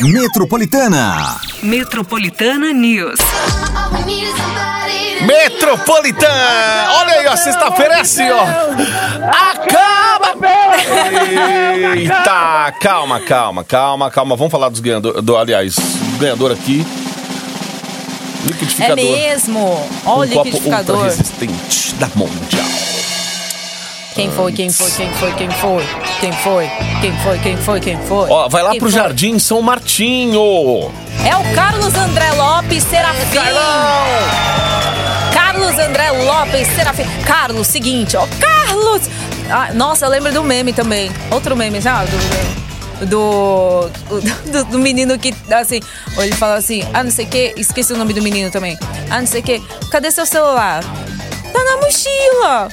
Metropolitana. 0.01 1.39
Metropolitana 1.61 2.71
News. 2.71 3.19
Metropolitana! 5.25 6.87
Olha 6.93 7.13
aí, 7.15 7.27
ó, 7.27 7.35
sexta-feira 7.35 7.95
é 7.95 7.99
assim, 7.99 8.29
ó. 8.31 8.41
Acaba! 9.51 10.37
Eita, 11.93 12.71
calma, 12.79 13.19
calma, 13.19 13.63
calma, 13.65 14.09
calma. 14.09 14.35
Vamos 14.37 14.51
falar 14.51 14.69
dos 14.69 14.79
ganhadores. 14.79 15.21
Do, 15.21 15.35
aliás, 15.35 15.75
o 15.77 16.17
ganhador 16.17 16.51
aqui. 16.53 16.85
É 18.45 18.47
Liquidificador. 18.47 18.95
mesmo. 18.95 19.89
Olha 20.05 20.29
um 20.29 20.31
o 20.31 20.35
copo 20.35 20.45
liquidificador. 20.45 20.95
ultra 20.95 21.09
resistente 21.09 21.95
da 21.95 22.07
Mundial. 22.15 22.88
Quem 24.19 24.29
foi, 24.31 24.51
quem 24.51 24.69
foi, 24.69 24.91
quem 24.91 25.13
foi, 25.13 25.31
quem 25.31 25.49
foi? 25.49 25.87
Quem 26.19 26.33
foi? 26.33 26.69
Quem 26.99 27.17
foi, 27.23 27.39
quem 27.39 27.55
foi, 27.55 27.79
quem 27.79 27.97
foi? 27.99 28.29
Ó, 28.29 28.49
vai 28.49 28.61
lá 28.61 28.71
Quem 28.71 28.79
pro 28.81 28.89
foi? 28.89 28.99
Jardim 28.99 29.39
São 29.39 29.61
Martinho. 29.61 30.91
É 31.25 31.37
o 31.37 31.55
Carlos 31.55 31.95
André 31.95 32.29
Lopes 32.33 32.83
Serafim. 32.83 33.39
Carlos 35.33 35.79
André 35.79 36.11
Lopes 36.11 36.67
Serafim. 36.67 37.05
Carlos, 37.25 37.65
seguinte, 37.67 38.17
ó. 38.17 38.27
Carlos! 38.41 39.03
Ah, 39.49 39.69
nossa, 39.73 40.05
eu 40.05 40.09
lembro 40.09 40.33
do 40.33 40.43
meme 40.43 40.73
também. 40.73 41.09
Outro 41.31 41.55
meme, 41.55 41.81
sabe? 41.81 42.11
Do, 43.05 43.89
do, 43.89 44.21
do, 44.51 44.65
do 44.65 44.79
menino 44.79 45.17
que, 45.17 45.33
assim, 45.49 45.79
ele 46.17 46.35
fala 46.35 46.55
assim, 46.55 46.83
ah, 46.93 47.05
não 47.05 47.11
sei 47.11 47.23
o 47.23 47.29
que, 47.29 47.53
esqueci 47.55 47.93
o 47.93 47.97
nome 47.97 48.11
do 48.13 48.21
menino 48.21 48.51
também. 48.51 48.77
Ah, 49.09 49.21
não 49.21 49.27
sei 49.27 49.39
o 49.39 49.43
que, 49.45 49.61
cadê 49.89 50.11
seu 50.11 50.25
celular? 50.25 50.83
Tá 51.53 51.63
na 51.63 51.77
mochila. 51.77 52.69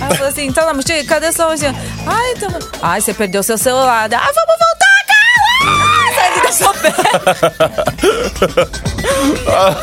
Aí 0.00 0.10
eu 0.10 0.16
falo 0.16 0.28
assim, 0.28 0.50
na 0.54 0.74
mochila? 0.74 1.04
Cadê 1.04 1.32
sua 1.32 1.48
mochila? 1.48 1.74
Ai, 2.06 2.34
na... 2.34 2.58
Ai, 2.82 3.00
você 3.00 3.12
perdeu 3.14 3.42
seu 3.42 3.58
celular. 3.58 4.08
Ah, 4.12 4.32
vamos 4.32 4.56
voltar, 4.58 5.04
Carlos! 5.08 6.14
Sai 6.14 6.32
ele 6.32 6.40
da 6.42 6.52
sua 6.52 6.74
perna. 6.74 7.10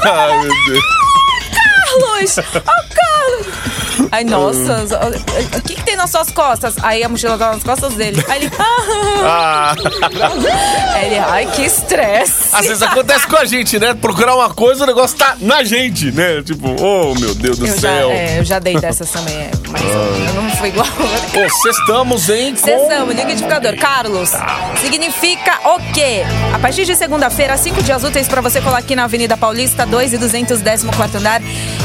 Ai, 0.12 0.40
meu 0.40 0.54
Deus. 0.66 0.84
Carlos! 1.56 2.38
Ó, 2.38 2.76
Carlos! 2.96 3.85
Ai, 4.12 4.24
nossa, 4.24 4.84
o 5.58 5.62
que, 5.62 5.76
que 5.76 5.84
tem 5.84 5.96
nas 5.96 6.10
suas 6.10 6.30
costas? 6.32 6.76
Aí 6.82 7.04
a 7.04 7.10
mochila 7.10 7.38
tava 7.38 7.54
nas 7.56 7.64
costas 7.64 7.94
dele. 7.94 8.24
Aí 8.28 8.44
ele. 8.44 8.52
Ah. 9.28 9.76
Aí 10.94 11.06
ele, 11.06 11.18
ai, 11.20 11.46
que 11.48 11.64
estresse. 11.64 12.50
Às 12.54 12.68
vezes 12.68 12.82
acontece 12.82 13.28
com 13.28 13.36
a 13.38 13.46
gente, 13.46 13.80
né? 13.80 13.94
Procurar 13.94 14.36
uma 14.36 14.54
coisa, 14.54 14.84
o 14.84 14.88
negócio 14.88 15.18
tá 15.18 15.36
na 15.40 15.64
gente, 15.64 16.12
né? 16.12 16.42
Tipo, 16.44 16.76
oh 16.82 17.14
meu 17.20 17.34
Deus 17.36 17.58
do 17.58 17.66
Eu 17.68 17.74
já, 17.74 17.80
céu. 17.82 18.12
é, 18.12 18.40
eu 18.40 18.44
já 18.46 18.60
dei 18.60 18.80
dessas 18.80 19.10
também, 19.10 19.36
é, 19.36 19.52
mas 19.70 19.82
eu 19.82 20.34
não 20.42 20.45
fui 20.66 20.70
igual. 20.70 20.88
Pô, 21.34 21.50
sextamos, 21.62 22.30
hein? 22.30 22.56
Sessão, 22.58 23.10
liquidificador. 23.12 23.76
Carlos, 23.78 24.32
significa 24.82 25.60
o 25.66 25.80
quê? 25.94 26.24
A 26.54 26.60
partir 26.60 26.86
de 26.86 26.96
segunda-feira, 26.96 27.58
cinco 27.58 27.84
dias 27.84 28.04
úteis 28.04 28.28
pra 28.28 28.42
você 28.42 28.62
colar 28.62 28.80
aqui 28.80 28.96
na 28.96 29.04
Avenida 29.04 29.38
Paulista, 29.38 29.86
2 29.86 30.14
e 30.14 30.18
214 30.18 31.18
andar, 31.18 31.42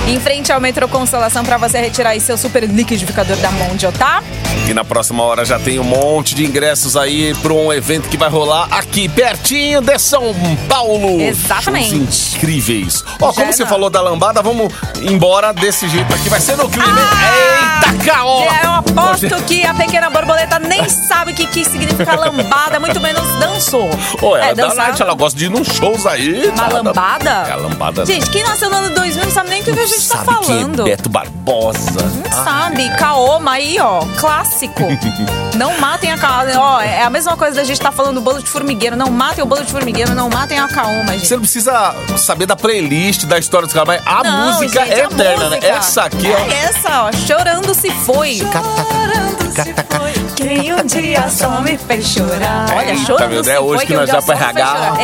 em 0.09 0.21
frente 0.21 0.53
ao 0.53 0.61
metrô 0.61 0.89
Consolação, 0.89 1.45
pra 1.45 1.59
você 1.59 1.79
retirar 1.81 2.11
aí 2.11 2.21
seu 2.21 2.39
super 2.39 2.65
liquidificador 2.65 3.37
da 3.37 3.51
Mondial, 3.51 3.93
tá? 3.93 4.23
E 4.69 4.75
na 4.75 4.85
próxima 4.85 5.23
hora 5.23 5.45
já 5.45 5.59
tem 5.59 5.79
um 5.79 5.85
monte 5.85 6.35
de 6.35 6.45
ingressos 6.47 6.97
aí 6.97 7.35
para 7.43 7.53
um 7.53 7.73
evento 7.73 8.09
que 8.09 8.17
vai 8.17 8.29
rolar 8.29 8.69
aqui 8.71 9.09
pertinho 9.09 9.81
de 9.81 9.99
São 9.99 10.35
Paulo. 10.69 11.21
Exatamente. 11.21 11.91
Shows 11.91 12.37
incríveis. 12.37 13.05
Ó, 13.21 13.33
como 13.33 13.47
Já 13.47 13.53
você 13.53 13.63
não. 13.65 13.71
falou 13.71 13.91
da 13.91 14.01
lambada, 14.01 14.41
vamos 14.43 14.73
embora 15.03 15.53
desse 15.53 15.89
jeito 15.89 16.13
aqui. 16.15 16.29
Vai 16.29 16.41
ser 16.41 16.57
no 16.57 16.69
clima. 16.69 16.87
Ah! 16.87 17.81
Eita, 17.93 18.05
caô! 18.05 18.41
Eu 18.71 18.77
aposto 18.77 19.45
que 19.47 19.65
a 19.67 19.75
pequena 19.75 20.09
borboleta 20.11 20.59
nem 20.59 20.89
sabe 20.89 21.33
o 21.33 21.35
que, 21.35 21.47
que 21.47 21.65
significa 21.65 22.15
lambada, 22.17 22.79
muito 22.79 23.01
menos 23.01 23.23
dançou. 23.39 23.91
Ô, 24.23 24.37
ela 24.37 24.47
é, 24.47 24.51
é 24.51 24.55
da 24.55 24.67
dançar- 24.69 24.87
night, 24.89 25.03
ela 25.03 25.15
gosta 25.15 25.39
de 25.39 25.47
ir 25.47 25.49
nos 25.51 25.67
shows 25.69 26.07
aí. 26.07 26.49
Uma 26.49 26.65
Ela- 26.67 26.83
lambada? 26.83 27.31
É 27.49 27.53
a 27.53 27.57
lambada. 27.57 28.07
Gente, 28.07 28.31
quem 28.31 28.43
nasceu 28.43 28.71
no 28.71 28.77
ano 28.77 28.95
2000 28.95 29.25
não 29.25 29.31
sabe 29.33 29.51
nem 29.51 29.61
o 29.61 29.65
que, 29.65 29.71
a 29.71 29.87
gente 29.87 30.09
tá 30.09 30.19
sabe 30.19 30.25
falando. 30.47 30.83
é 30.83 30.85
Beto 30.85 31.09
Barbosa. 31.09 32.01
Não 32.25 32.45
sabe. 32.45 32.89
Kaoma 32.97 33.53
aí, 33.53 33.79
ó. 33.81 34.01
Clássico. 34.19 34.83
não 35.57 35.79
matem 35.79 36.13
a 36.13 36.19
Kaoma. 36.19 36.31
Ó, 36.59 36.81
é 36.81 37.03
a 37.03 37.11
mesma 37.11 37.37
coisa 37.37 37.57
da 37.57 37.65
gente 37.65 37.81
tá 37.81 37.91
falando 37.93 38.15
do 38.17 38.21
bolo 38.21 38.43
de 38.43 38.49
formigueiro. 38.49 38.97
Não 38.97 39.11
matem 39.11 39.43
o 39.43 39.47
bolo 39.47 39.65
de 39.65 39.71
formigueiro, 39.73 40.15
não 40.15 40.29
matem 40.31 40.59
a 40.59 40.69
Kaoma, 40.69 41.13
gente. 41.13 41.27
Você 41.27 41.35
não 41.35 41.43
precisa 41.43 41.95
saber 42.17 42.47
da 42.47 42.57
playlist, 42.57 43.25
da 43.25 43.39
história 43.39 43.67
dos 43.67 43.75
caras, 43.75 43.89
mas 43.89 44.03
a 44.07 44.23
Não, 44.23 44.53
música 44.53 44.85
gente, 44.85 44.95
é 44.95 45.05
eterna, 45.05 45.49
né? 45.51 45.57
música. 45.57 45.67
Essa 45.67 46.03
aqui, 46.05 46.29
ó. 46.33 46.39
É 46.51 46.59
essa, 46.65 47.03
ó. 47.05 47.13
Chorando 47.13 47.75
se 47.75 47.91
foi. 47.91 48.41
Chorando 48.51 49.53
se 49.53 49.75
foi. 49.89 50.13
Quem 50.35 50.73
um 50.73 50.85
dia 50.85 51.29
só 51.29 51.61
me 51.61 51.79
fez 51.79 52.07
chorar. 52.07 52.67
Olha, 52.75 52.91
Eita, 52.91 53.07
chorando 53.07 53.45
meu 53.45 53.53
é 53.55 53.61
hoje 53.61 53.87
que 53.87 53.95
nós 53.95 54.11
já 54.11 54.21
fez 54.21 54.41
RH. 54.41 54.97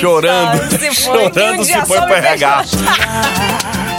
Chorando, 0.00 0.70
se 0.70 0.78
foi. 0.78 0.86
Quem 0.86 0.90
um 0.90 0.94
chorando 0.94 1.64
se 1.64 1.86
foi 1.86 2.00
fez 2.00 2.24
RH. 2.24 2.64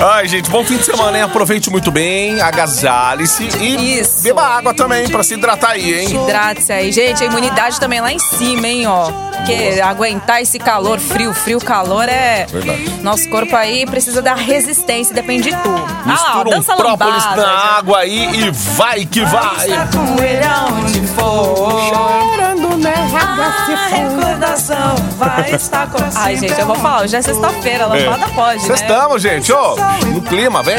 Ai, 0.04 0.28
gente, 0.28 0.50
bom 0.50 0.64
fim 0.64 0.78
de 0.78 0.84
semana, 0.84 1.16
hein? 1.18 1.24
Aproveite 1.24 1.70
muito 1.70 1.92
bem, 1.92 2.42
agasalhe-se 2.42 3.48
e 3.60 4.00
Isso. 4.00 4.24
beba 4.24 4.42
água 4.42 4.74
também 4.74 5.08
pra 5.08 5.22
se 5.22 5.36
hidratar 5.36 5.72
aí, 5.72 5.94
hein? 6.02 6.16
Hidrate-se 6.24 6.74
aí, 6.74 6.92
gente. 6.92 7.24
A 7.24 7.28
imunidade 7.28 7.80
também 7.80 8.02
lá 8.02 8.12
em 8.12 8.18
cima, 8.18 8.68
hein, 8.68 8.88
ó. 8.88 9.12
Porque 9.12 9.80
aguentar 9.84 10.42
esse 10.42 10.58
calor, 10.58 11.00
frio, 11.00 11.34
frio, 11.34 11.60
calor 11.60 12.10
é. 12.10 12.48
Verdade. 12.48 12.90
Nosso 13.04 13.30
corpo 13.30 13.56
aí 13.56 13.86
precisa 13.86 14.22
da 14.24 14.34
resistência, 14.34 15.14
depende 15.14 15.52
de 15.52 15.56
tu. 15.58 15.70
Ah, 15.70 16.02
ó, 16.04 16.10
Mistura 16.10 16.50
um 16.50 16.52
dança 16.52 16.76
própolis 16.76 17.24
lambada. 17.24 17.42
na 17.44 17.52
água 17.78 18.00
aí 18.00 18.48
e 18.48 18.52
vai 18.52 19.06
que 19.06 19.24
vai. 19.26 19.68
Com 19.92 20.24
ele 20.24 20.46
aonde 20.46 21.02
for. 21.10 22.51
A 22.88 23.88
recordação 23.88 24.96
vai 25.18 25.52
estar 25.54 25.88
com... 25.90 25.98
Ai, 26.16 26.36
gente, 26.38 26.60
eu 26.60 26.66
vou 26.66 26.76
falar, 26.76 27.04
hoje 27.04 27.16
é 27.16 27.22
sexta-feira, 27.22 27.86
lambada 27.86 28.28
pode, 28.30 28.62
Vocês 28.62 28.82
né? 28.82 28.88
estamos, 28.88 29.22
gente, 29.22 29.52
ó. 29.54 29.76
No 30.08 30.22
clima, 30.22 30.64
vem. 30.64 30.78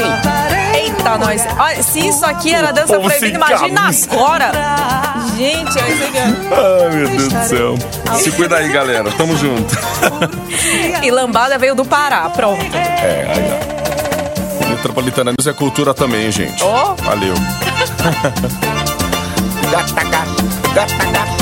Eita, 0.75 1.17
nós. 1.19 1.43
Olha, 1.59 1.83
se 1.83 2.07
isso 2.09 2.25
aqui 2.25 2.53
era 2.55 2.73
dança 2.73 2.95
povo 2.95 3.09
proibida, 3.09 3.27
sem 3.27 3.35
imagina 3.37 3.81
camisa. 3.83 4.09
agora. 4.13 4.53
Gente, 5.37 5.79
eu 5.79 5.97
sei 5.97 6.11
que... 6.11 6.19
Ai, 6.19 6.91
meu 6.91 7.09
Deus 7.09 7.29
do 7.29 7.45
céu. 7.45 7.75
Se 8.19 8.31
cuida 8.33 8.57
aí, 8.57 8.69
galera. 8.73 9.11
Tamo 9.13 9.37
junto. 9.37 9.77
E 11.03 11.11
lambada 11.11 11.57
veio 11.59 11.75
do 11.75 11.85
Pará, 11.85 12.29
pronto. 12.31 12.63
É, 12.75 13.33
aí, 13.35 13.61
ó. 13.69 13.73
Metropolitana 14.71 15.33
News 15.33 15.47
é 15.47 15.53
cultura 15.53 15.95
também, 15.95 16.31
gente. 16.33 16.63
Ó. 16.65 16.95
Valeu. 16.95 17.35
Gata, 19.71 20.05
gata, 20.05 20.27
gata, 20.75 21.05
gata, 21.07 21.42